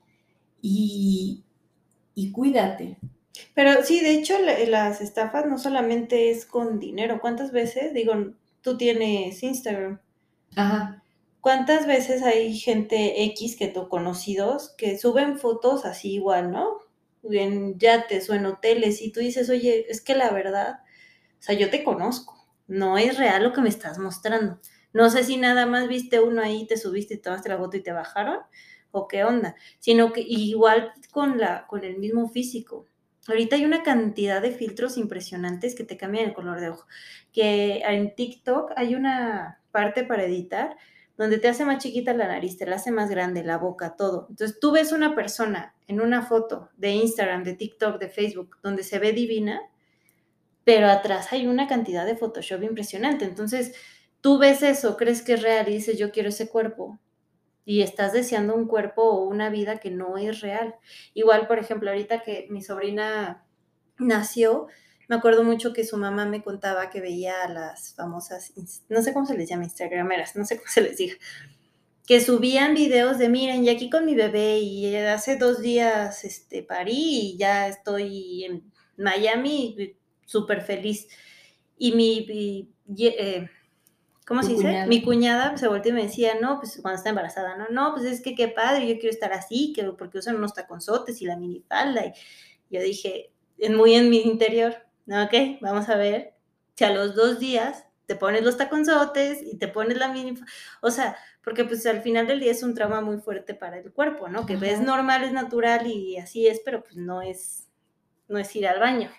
y, 0.62 1.44
y 2.14 2.32
cuídate. 2.32 3.00
Pero 3.56 3.84
sí, 3.84 4.02
de 4.02 4.12
hecho, 4.12 4.36
las 4.68 5.02
estafas 5.02 5.48
no 5.48 5.58
solamente 5.58 6.30
es 6.30 6.46
con 6.46 6.80
dinero. 6.80 7.20
¿Cuántas 7.20 7.52
veces, 7.52 7.96
digo, 7.96 8.14
tú 8.64 8.78
tienes 8.78 9.44
Instagram. 9.44 10.00
Ajá. 10.56 11.04
¿Cuántas 11.42 11.86
veces 11.86 12.24
hay 12.24 12.58
gente 12.58 13.24
X 13.26 13.58
que 13.58 13.68
tú 13.68 13.90
conocidos 13.90 14.74
que 14.78 14.98
suben 14.98 15.38
fotos 15.38 15.84
así 15.84 16.14
igual, 16.14 16.52
¿no? 16.52 16.80
En 17.24 17.78
yates 17.78 18.30
o 18.30 18.34
en 18.34 18.46
hoteles 18.46 19.02
y 19.02 19.12
tú 19.12 19.20
dices, 19.20 19.50
oye, 19.50 19.86
es 19.90 20.02
que 20.02 20.16
la 20.16 20.32
verdad, 20.32 20.80
o 21.40 21.42
sea, 21.42 21.54
yo 21.54 21.70
te 21.70 21.84
conozco, 21.84 22.48
no 22.68 22.98
es 22.98 23.18
real 23.18 23.44
lo 23.44 23.52
que 23.52 23.62
me 23.62 23.70
estás 23.70 24.00
mostrando. 24.00 24.60
No 24.94 25.10
sé 25.10 25.26
si 25.26 25.36
nada 25.36 25.66
más 25.66 25.90
viste 25.90 26.22
uno 26.22 26.42
ahí, 26.42 26.66
te 26.66 26.78
subiste 26.78 27.16
y 27.16 27.18
tomaste 27.18 27.50
la 27.50 27.58
foto 27.58 27.76
y 27.76 27.84
te 27.84 27.92
bajaron, 27.92 28.40
o 28.92 29.08
qué 29.08 29.26
onda, 29.26 29.56
sino 29.80 30.14
que 30.14 30.22
igual 30.22 30.94
con, 31.12 31.40
la, 31.40 31.68
con 31.68 31.84
el 31.84 31.98
mismo 31.98 32.30
físico. 32.30 32.88
Ahorita 33.28 33.56
hay 33.56 33.66
una 33.66 33.84
cantidad 33.84 34.42
de 34.42 34.52
filtros 34.52 34.98
impresionantes 34.98 35.76
que 35.76 35.84
te 35.84 35.98
cambian 35.98 36.26
el 36.26 36.34
color 36.34 36.60
de 36.60 36.70
ojo. 36.70 36.88
Que 37.32 37.82
en 37.86 38.16
TikTok 38.16 38.72
hay 38.76 38.96
una 38.96 39.62
parte 39.72 40.04
para 40.04 40.24
editar 40.26 40.76
donde 41.18 41.38
te 41.38 41.48
hace 41.48 41.64
más 41.64 41.82
chiquita 41.82 42.14
la 42.14 42.28
nariz, 42.28 42.58
te 42.58 42.66
la 42.66 42.78
hace 42.78 42.92
más 42.92 43.10
grande, 43.10 43.44
la 43.44 43.58
boca, 43.58 43.96
todo. 43.96 44.28
Entonces 44.30 44.60
tú 44.60 44.72
ves 44.72 44.92
una 44.92 45.16
persona 45.16 45.76
en 45.88 46.02
una 46.02 46.24
foto 46.24 46.70
de 46.78 46.92
Instagram, 46.92 47.44
de 47.44 47.54
TikTok, 47.54 48.00
de 48.00 48.10
Facebook, 48.10 48.58
donde 48.64 48.84
se 48.84 49.00
ve 49.00 49.12
divina, 49.12 49.62
pero 50.64 50.88
atrás 50.88 51.32
hay 51.32 51.46
una 51.46 51.68
cantidad 51.68 52.06
de 52.06 52.16
Photoshop 52.16 52.64
impresionante. 52.64 53.26
Entonces 53.26 53.76
tú 54.22 54.40
ves 54.40 54.64
eso, 54.64 54.98
crees 54.98 55.22
que 55.22 55.34
es 55.34 55.42
real 55.42 55.68
y 55.70 55.74
dices, 55.74 55.98
yo 55.98 56.12
quiero 56.12 56.30
ese 56.30 56.50
cuerpo, 56.50 57.00
y 57.66 57.82
estás 57.82 58.14
deseando 58.14 58.56
un 58.56 58.68
cuerpo 58.68 59.04
o 59.04 59.24
una 59.24 59.50
vida 59.50 59.80
que 59.80 59.92
no 59.92 60.18
es 60.18 60.42
real. 60.42 60.76
Igual, 61.14 61.48
por 61.48 61.60
ejemplo, 61.60 61.90
ahorita 61.90 62.22
que 62.22 62.48
mi 62.50 62.62
sobrina 62.62 63.46
nació, 63.98 64.68
me 65.08 65.16
acuerdo 65.16 65.44
mucho 65.44 65.74
que 65.74 65.86
su 65.86 65.98
mamá 65.98 66.26
me 66.26 66.44
contaba 66.44 66.90
que 66.90 67.02
veía 67.02 67.44
a 67.44 67.50
las 67.50 67.94
famosas, 67.96 68.54
no 68.90 69.02
sé 69.02 69.14
cómo 69.14 69.26
se 69.26 69.38
les 69.38 69.50
llama, 69.50 69.66
instagrameras, 69.66 70.36
no 70.36 70.46
sé 70.46 70.58
cómo 70.58 70.70
se 70.70 70.82
les 70.82 70.98
diga, 70.98 71.16
que 72.06 72.20
subían 72.20 72.74
videos 72.74 73.18
de, 73.18 73.30
miren, 73.30 73.64
y 73.64 73.70
aquí 73.70 73.90
con 73.90 74.06
mi 74.06 74.16
bebé, 74.16 74.60
y 74.60 74.96
hace 74.96 75.38
dos 75.38 75.62
días 75.62 76.26
este, 76.26 76.64
parí 76.64 77.32
y 77.34 77.38
ya 77.38 77.68
estoy 77.68 78.44
en 78.46 78.72
Miami 78.98 79.96
súper 80.26 80.62
feliz. 80.62 81.08
Y 81.78 81.94
mi, 81.94 82.70
eh, 82.98 83.50
¿cómo 84.26 84.44
se 84.44 84.54
dice? 84.54 84.86
Mi 84.88 85.04
cuñada 85.04 85.58
se 85.58 85.68
volteó 85.68 85.92
y 85.92 85.96
me 85.96 86.04
decía, 86.04 86.34
no, 86.42 86.60
pues 86.60 86.80
cuando 86.82 86.98
está 86.98 87.10
embarazada, 87.10 87.58
no, 87.58 87.68
no, 87.70 87.94
pues 87.94 88.06
es 88.06 88.22
que 88.22 88.36
qué 88.36 88.48
padre, 88.48 88.88
yo 88.88 88.96
quiero 88.96 89.10
estar 89.10 89.34
así, 89.34 89.74
que, 89.74 89.84
porque 89.84 90.20
usan 90.20 90.36
unos 90.36 90.54
taconzotes 90.54 91.22
y 91.22 91.26
la 91.26 91.38
minifalda. 91.38 92.06
Y 92.06 92.14
yo 92.70 92.82
dije, 92.82 93.32
muy 93.70 93.96
en 93.96 94.10
mi 94.10 94.22
interior, 94.22 94.76
ok, 95.08 95.60
vamos 95.62 95.90
a 95.90 95.96
ver 95.96 96.34
si 96.76 96.84
a 96.84 96.92
los 96.92 97.16
dos 97.16 97.40
días 97.40 97.86
te 98.06 98.16
pones 98.16 98.44
los 98.44 98.58
taconzotes 98.58 99.42
y 99.42 99.58
te 99.58 99.68
pones 99.68 99.98
la 99.98 100.12
minifalda, 100.12 100.52
o 100.82 100.92
sea, 100.92 101.16
porque 101.44 101.66
pues 101.66 101.86
al 101.86 102.02
final 102.02 102.28
del 102.28 102.40
día 102.40 102.52
es 102.52 102.64
un 102.64 102.74
trauma 102.74 103.02
muy 103.02 103.18
fuerte 103.18 103.54
para 103.54 103.78
el 103.78 103.92
cuerpo, 103.92 104.30
¿no? 104.30 104.46
Que 104.46 104.54
es 104.54 104.80
normal, 104.80 105.24
es 105.24 105.34
natural 105.34 105.88
y 105.88 106.18
así 106.18 106.48
es, 106.48 106.62
pero 106.64 106.82
pues 106.84 106.96
no 106.96 107.22
es, 107.22 107.68
no 108.28 108.38
es 108.38 108.56
ir 108.56 108.68
al 108.68 108.80
baño. 108.80 109.10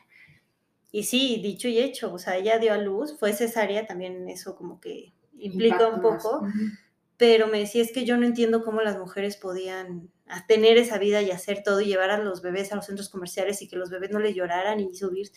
Y 0.95 1.03
sí, 1.03 1.41
dicho 1.43 1.67
y 1.67 1.81
hecho, 1.81 2.15
o 2.15 2.19
sea, 2.21 2.37
ella 2.37 2.61
dio 2.61 2.73
a 2.73 2.79
luz, 2.79 3.19
fue 3.19 3.33
cesárea, 3.33 3.85
también 3.85 4.29
eso 4.29 4.55
como 4.55 4.79
que 4.79 5.13
implica 5.37 5.89
un 5.89 6.01
poco, 6.01 6.47
pero 7.17 7.49
me 7.49 7.59
decía, 7.59 7.83
es 7.83 7.91
que 7.91 8.05
yo 8.05 8.17
no 8.17 8.25
entiendo 8.25 8.63
cómo 8.63 8.81
las 8.81 8.97
mujeres 8.97 9.37
podían 9.37 10.09
tener 10.47 10.79
esa 10.79 10.99
vida 10.99 11.21
y 11.21 11.33
hacer 11.33 11.65
todo 11.65 11.81
y 11.81 11.87
llevar 11.87 12.13
a 12.13 12.19
los 12.19 12.43
bebés 12.43 12.71
a 12.71 12.77
los 12.77 12.87
centros 12.87 13.09
comerciales 13.09 13.61
y 13.61 13.67
que 13.67 13.75
los 13.75 13.91
bebés 13.91 14.13
no 14.13 14.21
le 14.21 14.35
lloraran 14.35 14.79
y 14.79 14.95
subir, 14.95 15.33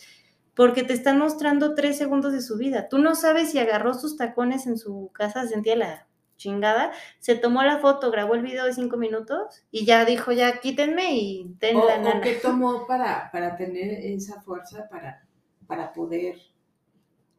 porque 0.54 0.84
te 0.84 0.92
están 0.92 1.18
mostrando 1.18 1.74
tres 1.74 1.98
segundos 1.98 2.32
de 2.32 2.40
su 2.40 2.56
vida. 2.56 2.88
Tú 2.88 2.98
no 2.98 3.16
sabes 3.16 3.50
si 3.50 3.58
agarró 3.58 3.94
sus 3.94 4.16
tacones 4.16 4.68
en 4.68 4.78
su 4.78 5.10
casa, 5.12 5.44
sentía 5.48 5.74
la 5.74 6.06
chingada, 6.36 6.92
se 7.18 7.34
tomó 7.34 7.64
la 7.64 7.78
foto, 7.78 8.12
grabó 8.12 8.36
el 8.36 8.42
video 8.42 8.64
de 8.64 8.74
cinco 8.74 8.96
minutos 8.96 9.66
y 9.72 9.84
ya 9.86 10.04
dijo, 10.04 10.30
ya 10.30 10.60
quítenme 10.60 11.16
y 11.16 11.56
ten 11.58 11.76
la 11.84 11.98
nana. 11.98 12.20
qué 12.20 12.34
tomó 12.34 12.86
para, 12.86 13.28
para 13.32 13.56
tener 13.56 13.90
esa 13.90 14.40
fuerza 14.42 14.88
para 14.88 15.27
para 15.68 15.92
poder 15.92 16.36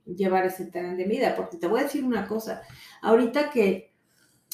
llevar 0.05 0.45
ese 0.45 0.65
tren 0.65 0.95
de 0.95 1.03
vida. 1.03 1.35
Porque 1.35 1.57
te 1.57 1.67
voy 1.67 1.81
a 1.81 1.83
decir 1.83 2.05
una 2.05 2.27
cosa, 2.27 2.61
ahorita 3.01 3.49
que, 3.49 3.91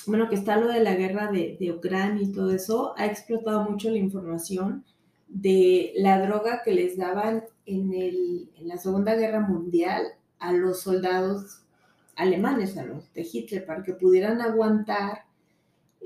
bueno, 0.08 0.28
que 0.30 0.36
está 0.36 0.58
lo 0.58 0.68
de 0.68 0.80
la 0.80 0.96
guerra 0.96 1.32
de, 1.32 1.72
Ucrania 1.72 2.24
y 2.24 2.32
todo 2.32 2.52
eso, 2.52 2.96
ha 2.98 3.06
explotado 3.06 3.70
mucho 3.70 3.92
la 3.92 3.98
información 3.98 4.84
de 5.28 5.94
la 5.96 6.26
droga 6.26 6.62
que 6.64 6.72
les 6.72 6.98
daban 6.98 7.44
en, 7.66 8.50
la 8.62 8.78
Segunda 8.78 9.16
Guerra 9.16 9.42
Mundial 9.42 10.04
a 10.40 10.54
los 10.54 10.82
soldados 10.82 11.62
alemanes, 12.16 12.78
a 12.78 12.86
los 12.86 13.12
de 13.14 13.28
Hitler, 13.32 13.66
para 13.66 13.84
que 13.84 13.94
pudieran 13.94 14.42
aguantar 14.42 15.26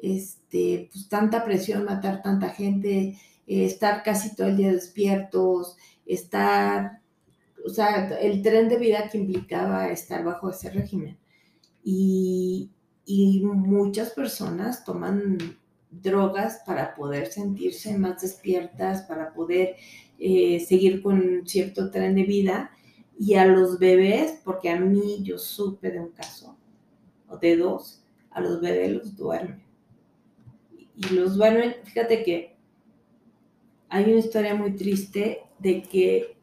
este, 0.02 0.90
pues, 0.92 1.08
tanta 1.08 1.44
presión, 1.46 1.86
matar 1.86 2.22
tanta 2.22 2.50
gente, 2.50 3.18
eh, 3.48 3.66
estar 3.66 4.02
casi 4.02 4.36
todo 4.36 4.48
el 4.48 4.58
día 4.58 4.72
despiertos, 4.72 5.78
estar 6.06 6.99
o 7.66 7.70
sea, 7.70 8.18
el 8.20 8.42
tren 8.42 8.70
de 8.70 8.78
vida 8.78 9.10
que 9.10 9.18
implicaba 9.18 9.90
estar 9.90 10.24
bajo 10.24 10.50
ese 10.50 10.70
régimen. 10.70 11.18
Y, 11.84 12.72
y 13.06 13.42
muchas 13.42 14.12
personas 14.12 14.84
toman 14.84 15.38
drogas 15.90 16.62
para 16.66 16.96
poder 16.96 17.28
sentirse 17.28 17.98
más 17.98 18.22
despiertas, 18.22 19.04
para 19.04 19.34
poder 19.34 19.76
eh, 20.20 20.60
seguir 20.60 21.02
con 21.02 21.46
cierto 21.46 21.90
tren 21.90 22.16
de 22.16 22.24
vida. 22.24 22.72
Y 23.18 23.34
a 23.36 23.46
los 23.46 23.80
bebés, 23.80 24.40
porque 24.46 24.70
a 24.70 24.80
mí 24.80 25.22
yo 25.24 25.38
supe 25.38 25.92
de 25.92 26.00
un 26.00 26.12
caso, 26.12 26.58
o 27.28 27.38
de 27.38 27.58
dos, 27.58 28.02
a 28.32 28.40
los 28.40 28.62
bebés 28.62 28.92
los 28.94 29.18
duermen. 29.18 29.62
Y 30.96 31.14
los 31.14 31.36
duermen, 31.36 31.76
fíjate 31.84 32.24
que 32.24 32.56
hay 33.90 34.06
una 34.06 34.20
historia 34.20 34.56
muy 34.56 34.76
triste 34.76 35.42
de 35.60 35.82
que 35.82 36.39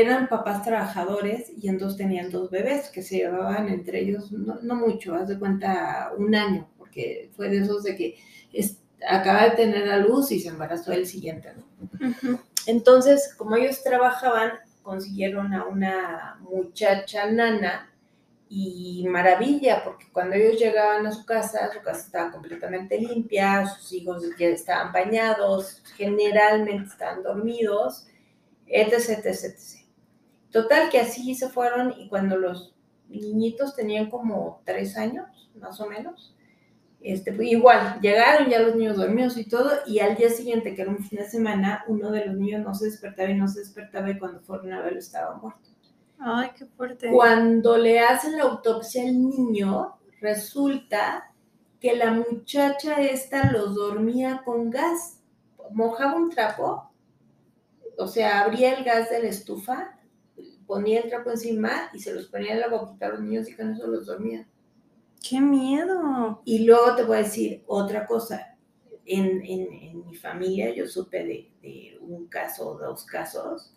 eran 0.00 0.28
papás 0.28 0.62
trabajadores 0.62 1.52
y 1.56 1.68
entonces 1.68 1.96
tenían 1.96 2.30
dos 2.30 2.50
bebés 2.50 2.90
que 2.90 3.02
se 3.02 3.16
llevaban 3.16 3.68
entre 3.68 4.00
ellos, 4.00 4.30
no, 4.30 4.74
mucho, 4.74 5.14
haz 5.14 5.28
de 5.28 5.38
cuenta 5.38 6.12
un 6.18 6.34
año, 6.34 6.68
porque 6.76 7.30
fue 7.34 7.48
de 7.48 7.58
esos 7.58 7.82
de 7.82 7.96
que 7.96 8.18
acaba 9.08 9.44
de 9.44 9.56
tener 9.56 9.88
a 9.88 9.98
luz 9.98 10.30
y 10.32 10.40
se 10.40 10.48
embarazó 10.48 10.92
el 10.92 11.06
siguiente. 11.06 11.54
Entonces, 12.66 13.34
como 13.36 13.56
ellos 13.56 13.82
trabajaban, 13.82 14.52
consiguieron 14.82 15.54
a 15.54 15.64
una 15.64 16.38
muchacha 16.40 17.30
nana 17.30 17.90
y 18.48 19.06
maravilla, 19.08 19.82
porque 19.82 20.06
cuando 20.12 20.36
ellos 20.36 20.60
llegaban 20.60 21.06
a 21.06 21.12
su 21.12 21.24
casa, 21.24 21.72
su 21.72 21.80
casa 21.80 22.00
estaba 22.00 22.32
completamente 22.32 23.00
limpia, 23.00 23.66
sus 23.66 23.92
hijos 23.94 24.22
ya 24.38 24.48
estaban 24.48 24.92
bañados, 24.92 25.82
generalmente 25.96 26.90
estaban 26.90 27.22
dormidos, 27.22 28.06
etc, 28.66 29.24
etc, 29.24 29.26
etc. 29.26 29.85
Total 30.50 30.88
que 30.90 31.00
así 31.00 31.34
se 31.34 31.48
fueron 31.48 31.94
y 31.98 32.08
cuando 32.08 32.36
los 32.36 32.74
niñitos 33.08 33.74
tenían 33.74 34.10
como 34.10 34.62
tres 34.64 34.96
años, 34.96 35.50
más 35.54 35.80
o 35.80 35.86
menos, 35.86 36.34
este, 37.00 37.32
pues, 37.32 37.48
igual, 37.48 38.00
llegaron 38.00 38.48
ya 38.48 38.60
los 38.60 38.74
niños 38.74 38.96
dormidos 38.96 39.36
y 39.36 39.44
todo, 39.44 39.70
y 39.86 40.00
al 40.00 40.16
día 40.16 40.28
siguiente, 40.30 40.74
que 40.74 40.82
era 40.82 40.90
un 40.90 41.04
fin 41.04 41.18
de 41.18 41.28
semana, 41.28 41.84
uno 41.86 42.10
de 42.10 42.26
los 42.26 42.36
niños 42.36 42.64
no 42.64 42.74
se 42.74 42.86
despertaba 42.86 43.30
y 43.30 43.34
no 43.34 43.46
se 43.48 43.60
despertaba 43.60 44.10
y 44.10 44.18
cuando 44.18 44.40
fueron 44.40 44.72
a 44.72 44.80
verlo 44.80 44.98
estaba 44.98 45.36
muerto. 45.36 45.70
Ay, 46.18 46.50
qué 46.56 46.66
fuerte. 46.66 47.10
Cuando 47.12 47.76
le 47.76 48.00
hacen 48.00 48.36
la 48.36 48.44
autopsia 48.44 49.02
al 49.02 49.22
niño, 49.22 49.98
resulta 50.20 51.30
que 51.80 51.94
la 51.94 52.10
muchacha 52.10 53.00
esta 53.00 53.52
los 53.52 53.74
dormía 53.74 54.42
con 54.44 54.70
gas. 54.70 55.20
Mojaba 55.70 56.16
un 56.16 56.30
trapo, 56.30 56.90
o 57.98 58.06
sea, 58.06 58.42
abría 58.42 58.74
el 58.74 58.84
gas 58.84 59.10
de 59.10 59.22
la 59.22 59.28
estufa, 59.28 59.95
ponía 60.66 61.00
el 61.00 61.08
trapo 61.08 61.30
encima 61.30 61.90
y 61.92 61.98
se 62.00 62.12
los 62.12 62.26
ponía 62.26 62.54
en 62.54 62.60
la 62.60 62.68
boquita 62.68 63.06
a 63.06 63.10
los 63.10 63.20
niños 63.20 63.48
y 63.48 63.54
con 63.54 63.72
eso 63.72 63.86
los 63.86 64.06
dormía. 64.06 64.46
¡Qué 65.28 65.40
miedo! 65.40 66.42
Y 66.44 66.64
luego 66.64 66.94
te 66.94 67.04
voy 67.04 67.16
a 67.16 67.22
decir 67.22 67.62
otra 67.66 68.06
cosa. 68.06 68.56
En, 69.04 69.40
mi 70.06 70.14
familia 70.16 70.74
yo 70.74 70.86
supe 70.86 71.24
de, 71.24 71.50
de 71.62 71.98
un 72.00 72.26
caso 72.26 72.70
o 72.70 72.78
dos 72.78 73.04
casos 73.04 73.72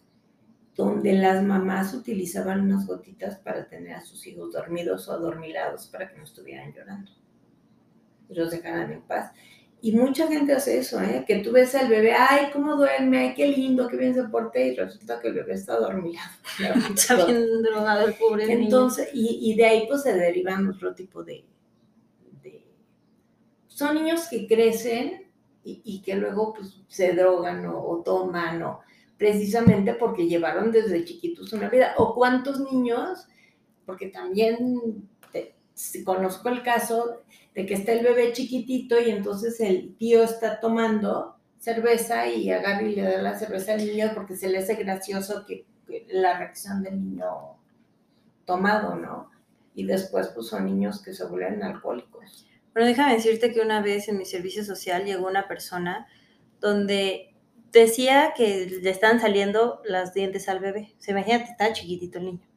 donde 0.75 1.13
las 1.13 1.43
mamás 1.43 1.93
utilizaban 1.93 2.61
unas 2.61 2.87
gotitas 2.87 3.37
para 3.37 3.67
tener 3.67 3.95
a 3.95 4.01
sus 4.01 4.25
hijos 4.25 4.53
dormidos 4.53 5.07
o 5.07 5.11
adormilados 5.11 5.87
para 5.87 6.09
que 6.09 6.17
no 6.17 6.23
estuvieran 6.23 6.73
llorando 6.73 7.11
y 8.29 8.35
los 8.35 8.51
dejaran 8.51 8.91
en 8.91 9.01
paz. 9.01 9.33
Y 9.81 9.93
mucha 9.93 10.27
gente 10.27 10.53
hace 10.53 10.79
eso, 10.79 11.01
¿eh? 11.01 11.23
que 11.25 11.37
tú 11.37 11.53
ves 11.53 11.73
al 11.73 11.87
bebé, 11.87 12.13
ay, 12.13 12.47
cómo 12.51 12.75
duerme, 12.75 13.19
ay, 13.19 13.33
qué 13.33 13.47
lindo, 13.47 13.87
qué 13.87 13.95
bien 13.95 14.13
se 14.13 14.23
porta, 14.23 14.59
y 14.59 14.75
resulta 14.75 15.21
que 15.21 15.29
el 15.29 15.35
bebé 15.35 15.53
está 15.53 15.77
dormilado. 15.77 16.29
está 16.93 17.25
bien 17.25 17.63
drogado 17.63 18.07
el 18.07 18.13
pobre 18.15 18.51
Entonces, 18.51 19.09
Y, 19.13 19.55
de 19.55 19.65
ahí 19.65 19.87
pues 19.87 20.03
se 20.03 20.13
derivan 20.13 20.67
otro 20.67 20.93
tipo 20.93 21.23
de, 21.23 21.45
Son 23.67 23.95
niños 23.95 24.27
que 24.29 24.47
crecen 24.47 25.29
y, 25.63 26.01
que 26.01 26.15
luego 26.15 26.53
pues 26.53 26.81
se 26.89 27.13
drogan 27.13 27.65
o, 27.67 28.01
toman, 28.03 28.61
o 28.63 28.81
precisamente 29.17 29.93
porque 29.93 30.27
llevaron 30.27 30.71
desde 30.73 31.05
chiquitos 31.05 31.53
una 31.53 31.69
vida. 31.69 31.93
O 31.97 32.15
cuántos 32.15 32.59
niños, 32.59 33.27
porque 33.85 34.07
también 34.07 35.07
conozco 36.03 36.49
el 36.49 36.63
caso 36.63 37.21
de 37.55 37.65
que 37.65 37.73
está 37.73 37.91
el 37.93 38.03
bebé 38.03 38.31
chiquitito 38.33 38.99
y 38.99 39.09
entonces 39.09 39.59
el 39.59 39.95
tío 39.95 40.23
está 40.23 40.59
tomando 40.59 41.35
cerveza 41.59 42.27
y 42.27 42.51
agarra 42.51 42.83
y 42.83 42.95
le 42.95 43.01
da 43.01 43.21
la 43.21 43.37
cerveza 43.37 43.73
al 43.73 43.85
niño 43.85 44.11
porque 44.13 44.35
se 44.35 44.49
le 44.49 44.59
hace 44.59 44.75
gracioso 44.75 45.45
que, 45.45 45.65
la 46.09 46.37
reacción 46.37 46.83
del 46.83 47.03
niño 47.03 47.25
tomado, 48.45 48.95
¿no? 48.95 49.31
Y 49.73 49.85
después 49.85 50.27
pues 50.27 50.45
son 50.45 50.65
niños 50.65 51.01
que 51.01 51.13
se 51.13 51.25
vuelven 51.25 51.63
alcohólicos. 51.63 52.45
Bueno, 52.73 52.87
déjame 52.87 53.15
decirte 53.15 53.51
que 53.51 53.61
una 53.61 53.81
vez 53.81 54.07
en 54.07 54.19
mi 54.19 54.25
servicio 54.25 54.63
social 54.63 55.03
llegó 55.05 55.25
una 55.25 55.47
persona 55.47 56.07
donde 56.61 57.33
decía 57.71 58.33
que 58.37 58.67
le 58.83 58.89
están 58.91 59.19
saliendo 59.19 59.81
las 59.83 60.13
dientes 60.13 60.47
al 60.47 60.59
bebé. 60.59 60.93
Se 60.99 61.09
imagínate, 61.09 61.45
está 61.49 61.73
chiquitito 61.73 62.19
el 62.19 62.25
niño 62.25 62.49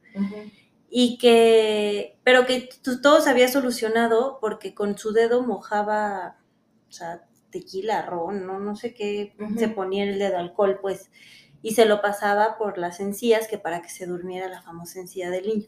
y 0.95 1.17
que, 1.17 2.19
pero 2.23 2.45
que 2.45 2.69
todo 3.01 3.19
se 3.19 3.31
había 3.31 3.47
solucionado 3.47 4.37
porque 4.39 4.75
con 4.75 4.95
su 4.95 5.11
dedo 5.11 5.41
mojaba, 5.41 6.37
o 6.87 6.91
sea, 6.91 7.23
tequila, 7.49 8.03
ron, 8.03 8.45
no, 8.45 8.59
no 8.59 8.75
sé 8.75 8.93
qué, 8.93 9.35
se 9.57 9.69
ponía 9.69 10.03
el 10.03 10.19
dedo 10.19 10.37
alcohol, 10.37 10.77
pues, 10.79 11.09
y 11.63 11.73
se 11.73 11.85
lo 11.85 11.99
pasaba 11.99 12.59
por 12.59 12.77
las 12.77 12.99
encías, 12.99 13.47
que 13.47 13.57
para 13.57 13.81
que 13.81 13.89
se 13.89 14.05
durmiera 14.05 14.47
la 14.49 14.61
famosa 14.61 14.99
encía 14.99 15.31
del 15.31 15.47
niño. 15.47 15.67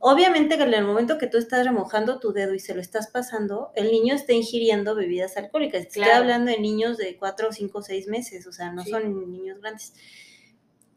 Obviamente 0.00 0.56
que 0.56 0.64
en 0.64 0.74
el 0.74 0.84
momento 0.84 1.18
que 1.18 1.28
tú 1.28 1.38
estás 1.38 1.64
remojando 1.64 2.18
tu 2.18 2.32
dedo 2.32 2.52
y 2.52 2.58
se 2.58 2.74
lo 2.74 2.80
estás 2.80 3.06
pasando, 3.06 3.70
el 3.76 3.92
niño 3.92 4.16
está 4.16 4.32
ingiriendo 4.32 4.96
bebidas 4.96 5.36
alcohólicas. 5.36 5.82
Estoy 5.82 6.02
hablando 6.02 6.50
de 6.50 6.58
niños 6.58 6.96
de 6.96 7.16
4, 7.16 7.52
5, 7.52 7.80
6 7.80 8.08
meses, 8.08 8.44
o 8.48 8.52
sea, 8.52 8.72
no 8.72 8.84
son 8.84 9.30
niños 9.30 9.60
grandes. 9.60 9.94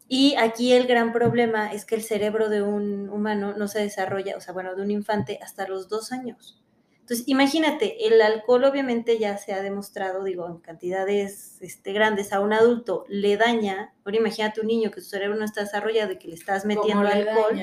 Y 0.10 0.36
aquí 0.36 0.74
el 0.74 0.88
gran 0.88 1.12
problema 1.12 1.72
es 1.72 1.86
que 1.86 1.96
el 1.96 2.04
cerebro 2.04 2.50
de 2.50 2.62
un 2.62 3.10
humano 3.10 3.54
no 3.58 3.68
se 3.68 3.80
desarrolla, 3.80 4.38
o 4.38 4.42
sea, 4.42 4.54
bueno, 4.54 4.76
de 4.76 4.82
un 4.82 4.92
infante 4.92 5.40
hasta 5.42 5.68
los 5.68 5.90
dos 5.90 6.12
años. 6.12 6.64
Entonces, 7.08 7.28
imagínate, 7.28 8.06
el 8.08 8.22
alcohol 8.22 8.66
obviamente 8.66 9.18
ya 9.18 9.38
se 9.38 9.54
ha 9.54 9.62
demostrado, 9.62 10.26
digo, 10.26 10.46
en 10.48 10.58
cantidades 10.58 11.58
este, 11.62 11.94
grandes 11.94 12.34
a 12.34 12.42
un 12.42 12.52
adulto 12.52 13.06
le 13.08 13.38
daña. 13.38 13.94
Ahora 14.04 14.18
imagínate 14.18 14.60
un 14.60 14.68
niño 14.68 14.92
que 14.92 15.00
su 15.00 15.12
cerebro 15.12 15.38
no 15.38 15.46
está 15.46 15.62
desarrollado 15.62 16.12
y 16.12 16.20
que 16.20 16.28
le 16.28 16.36
estás 16.36 16.66
metiendo 16.66 17.08
alcohol, 17.08 17.62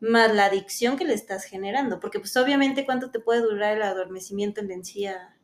más 0.00 0.34
la 0.34 0.46
adicción 0.46 0.98
que 0.98 1.06
le 1.06 1.14
estás 1.14 1.44
generando, 1.44 2.00
porque 2.00 2.20
pues 2.20 2.36
obviamente 2.36 2.84
cuánto 2.84 3.10
te 3.10 3.18
puede 3.18 3.40
durar 3.40 3.76
el 3.76 3.82
adormecimiento 3.82 4.60
en 4.60 4.68
la 4.68 4.74
encía 4.74 5.35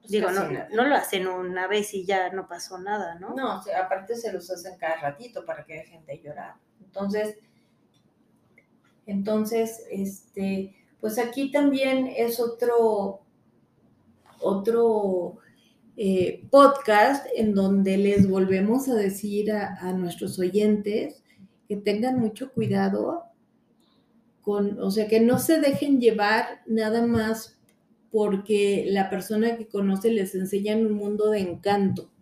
pues 0.00 0.10
Digo, 0.10 0.30
no, 0.30 0.48
no, 0.48 0.84
lo 0.84 0.94
hacen 0.94 1.26
una 1.26 1.66
vez 1.66 1.94
y 1.94 2.04
ya 2.04 2.30
no 2.30 2.46
pasó 2.46 2.78
nada, 2.78 3.18
¿no? 3.18 3.34
No, 3.34 3.62
aparte 3.80 4.16
se 4.16 4.32
los 4.32 4.50
hacen 4.50 4.76
cada 4.78 4.96
ratito 4.96 5.44
para 5.44 5.64
que 5.64 5.74
dejen 5.74 6.04
de 6.06 6.20
llorar. 6.20 6.54
Entonces, 6.82 7.38
entonces, 9.06 9.84
este, 9.90 10.74
pues 11.00 11.18
aquí 11.18 11.50
también 11.50 12.06
es 12.06 12.40
otro, 12.40 13.20
otro 14.40 15.38
eh, 15.96 16.46
podcast 16.50 17.26
en 17.36 17.54
donde 17.54 17.96
les 17.96 18.28
volvemos 18.28 18.88
a 18.88 18.94
decir 18.94 19.52
a, 19.52 19.76
a, 19.80 19.92
nuestros 19.92 20.38
oyentes 20.38 21.22
que 21.68 21.76
tengan 21.76 22.18
mucho 22.18 22.52
cuidado 22.52 23.24
con, 24.42 24.78
o 24.80 24.90
sea, 24.90 25.08
que 25.08 25.20
no 25.20 25.38
se 25.38 25.60
dejen 25.60 26.00
llevar 26.00 26.62
nada 26.66 27.06
más 27.06 27.53
porque 28.14 28.84
la 28.86 29.10
persona 29.10 29.56
que 29.56 29.66
conoce 29.66 30.08
les 30.08 30.36
enseña 30.36 30.74
en 30.74 30.86
un 30.86 30.92
mundo 30.92 31.30
de 31.30 31.40
encanto, 31.40 32.12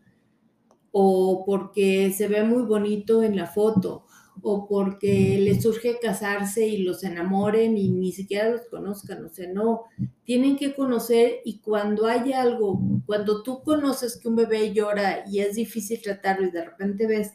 o 0.91 1.45
porque 1.45 2.11
se 2.13 2.29
ve 2.29 2.45
muy 2.45 2.63
bonito 2.63 3.23
en 3.23 3.37
la 3.37 3.45
foto, 3.45 4.07
o 4.41 4.67
porque 4.67 5.39
les 5.39 5.63
surge 5.63 5.99
casarse 6.01 6.67
y 6.67 6.79
los 6.79 7.05
enamoren 7.05 7.77
y 7.77 7.91
ni 7.91 8.11
siquiera 8.11 8.49
los 8.49 8.63
conozcan, 8.71 9.23
o 9.27 9.29
sea, 9.29 9.53
no, 9.53 9.83
tienen 10.25 10.57
que 10.57 10.75
conocer 10.75 11.41
y 11.45 11.59
cuando 11.59 12.07
hay 12.07 12.33
algo, 12.33 12.81
cuando 13.05 13.43
tú 13.43 13.63
conoces 13.63 14.17
que 14.17 14.29
un 14.29 14.37
bebé 14.37 14.73
llora 14.73 15.25
y 15.31 15.41
es 15.41 15.57
difícil 15.57 16.01
tratarlo 16.01 16.47
y 16.47 16.53
de 16.53 16.65
repente 16.65 17.07
ves 17.07 17.33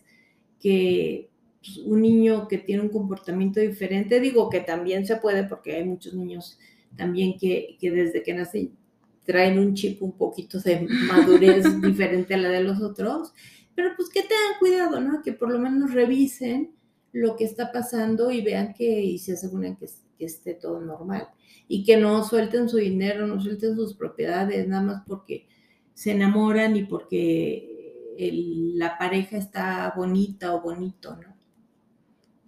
que 0.59 1.29
pues, 1.59 1.77
un 1.85 2.01
niño 2.01 2.47
que 2.47 2.57
tiene 2.57 2.81
un 2.81 2.89
comportamiento 2.89 3.59
diferente, 3.59 4.19
digo 4.19 4.49
que 4.49 4.61
también 4.61 5.05
se 5.05 5.17
puede 5.17 5.43
porque 5.43 5.75
hay 5.75 5.83
muchos 5.83 6.15
niños 6.15 6.57
también 6.97 7.37
que, 7.37 7.77
desde 7.79 8.23
que 8.23 8.33
nacen 8.33 8.75
traen 9.23 9.59
un 9.59 9.73
chip 9.73 10.01
un 10.01 10.17
poquito 10.17 10.59
de 10.59 10.87
madurez 11.07 11.65
diferente 11.81 12.33
a 12.33 12.37
la 12.37 12.49
de 12.49 12.63
los 12.63 12.81
otros, 12.81 13.33
pero 13.75 13.91
pues 13.95 14.09
que 14.09 14.21
tengan 14.21 14.59
cuidado, 14.59 14.99
¿no? 15.01 15.21
Que 15.21 15.33
por 15.33 15.51
lo 15.51 15.59
menos 15.59 15.93
revisen 15.93 16.71
lo 17.11 17.35
que 17.35 17.43
está 17.43 17.71
pasando 17.71 18.31
y 18.31 18.41
vean 18.41 18.73
que 18.73 19.01
y 19.01 19.19
se 19.19 19.33
aseguren 19.33 19.75
que, 19.75 19.87
que 20.17 20.25
esté 20.25 20.53
todo 20.53 20.81
normal 20.81 21.27
y 21.67 21.83
que 21.83 21.97
no 21.97 22.23
suelten 22.23 22.69
su 22.69 22.77
dinero, 22.77 23.27
no 23.27 23.41
suelten 23.41 23.75
sus 23.75 23.93
propiedades, 23.93 24.67
nada 24.67 24.83
más 24.83 25.03
porque 25.05 25.47
se 25.93 26.11
enamoran 26.11 26.75
y 26.75 26.85
porque 26.85 27.77
la 28.19 28.97
pareja 28.97 29.37
está 29.37 29.93
bonita 29.95 30.53
o 30.55 30.61
bonito, 30.61 31.15
¿no? 31.15 31.35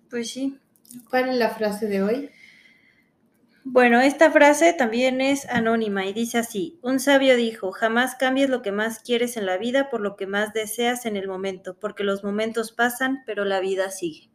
Pues 0.10 0.30
sí. 0.32 0.58
¿Cuál 1.10 1.30
es 1.30 1.38
la 1.38 1.50
frase 1.50 1.88
de 1.88 2.02
hoy? 2.02 2.30
Bueno, 3.72 4.02
esta 4.02 4.32
frase 4.32 4.74
también 4.74 5.22
es 5.22 5.48
anónima 5.48 6.04
y 6.08 6.12
dice 6.12 6.40
así, 6.40 6.80
un 6.82 7.00
sabio 7.00 7.36
dijo, 7.36 7.72
jamás 7.72 8.16
cambies 8.16 8.50
lo 8.50 8.64
que 8.64 8.72
más 8.72 8.98
quieres 8.98 9.38
en 9.38 9.46
la 9.46 9.58
vida 9.58 9.92
por 9.92 10.02
lo 10.02 10.16
que 10.16 10.26
más 10.26 10.54
deseas 10.54 11.06
en 11.06 11.16
el 11.16 11.28
momento, 11.28 11.78
porque 11.80 12.04
los 12.04 12.24
momentos 12.24 12.72
pasan, 12.72 13.22
pero 13.28 13.46
la 13.46 13.60
vida 13.60 13.92
sigue. 13.92 14.32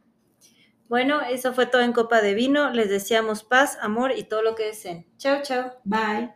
Bueno, 0.87 1.19
eso 1.19 1.53
fue 1.53 1.65
todo 1.65 1.81
en 1.81 1.91
Copa 1.91 2.21
de 2.21 2.33
Vino. 2.33 2.69
Les 2.69 2.89
deseamos 2.89 3.43
paz, 3.43 3.77
amor 3.81 4.13
y 4.15 4.23
todo 4.23 4.41
lo 4.41 4.55
que 4.55 4.67
deseen. 4.67 5.05
Chao, 5.17 5.41
chao. 5.43 5.73
Bye. 5.83 6.31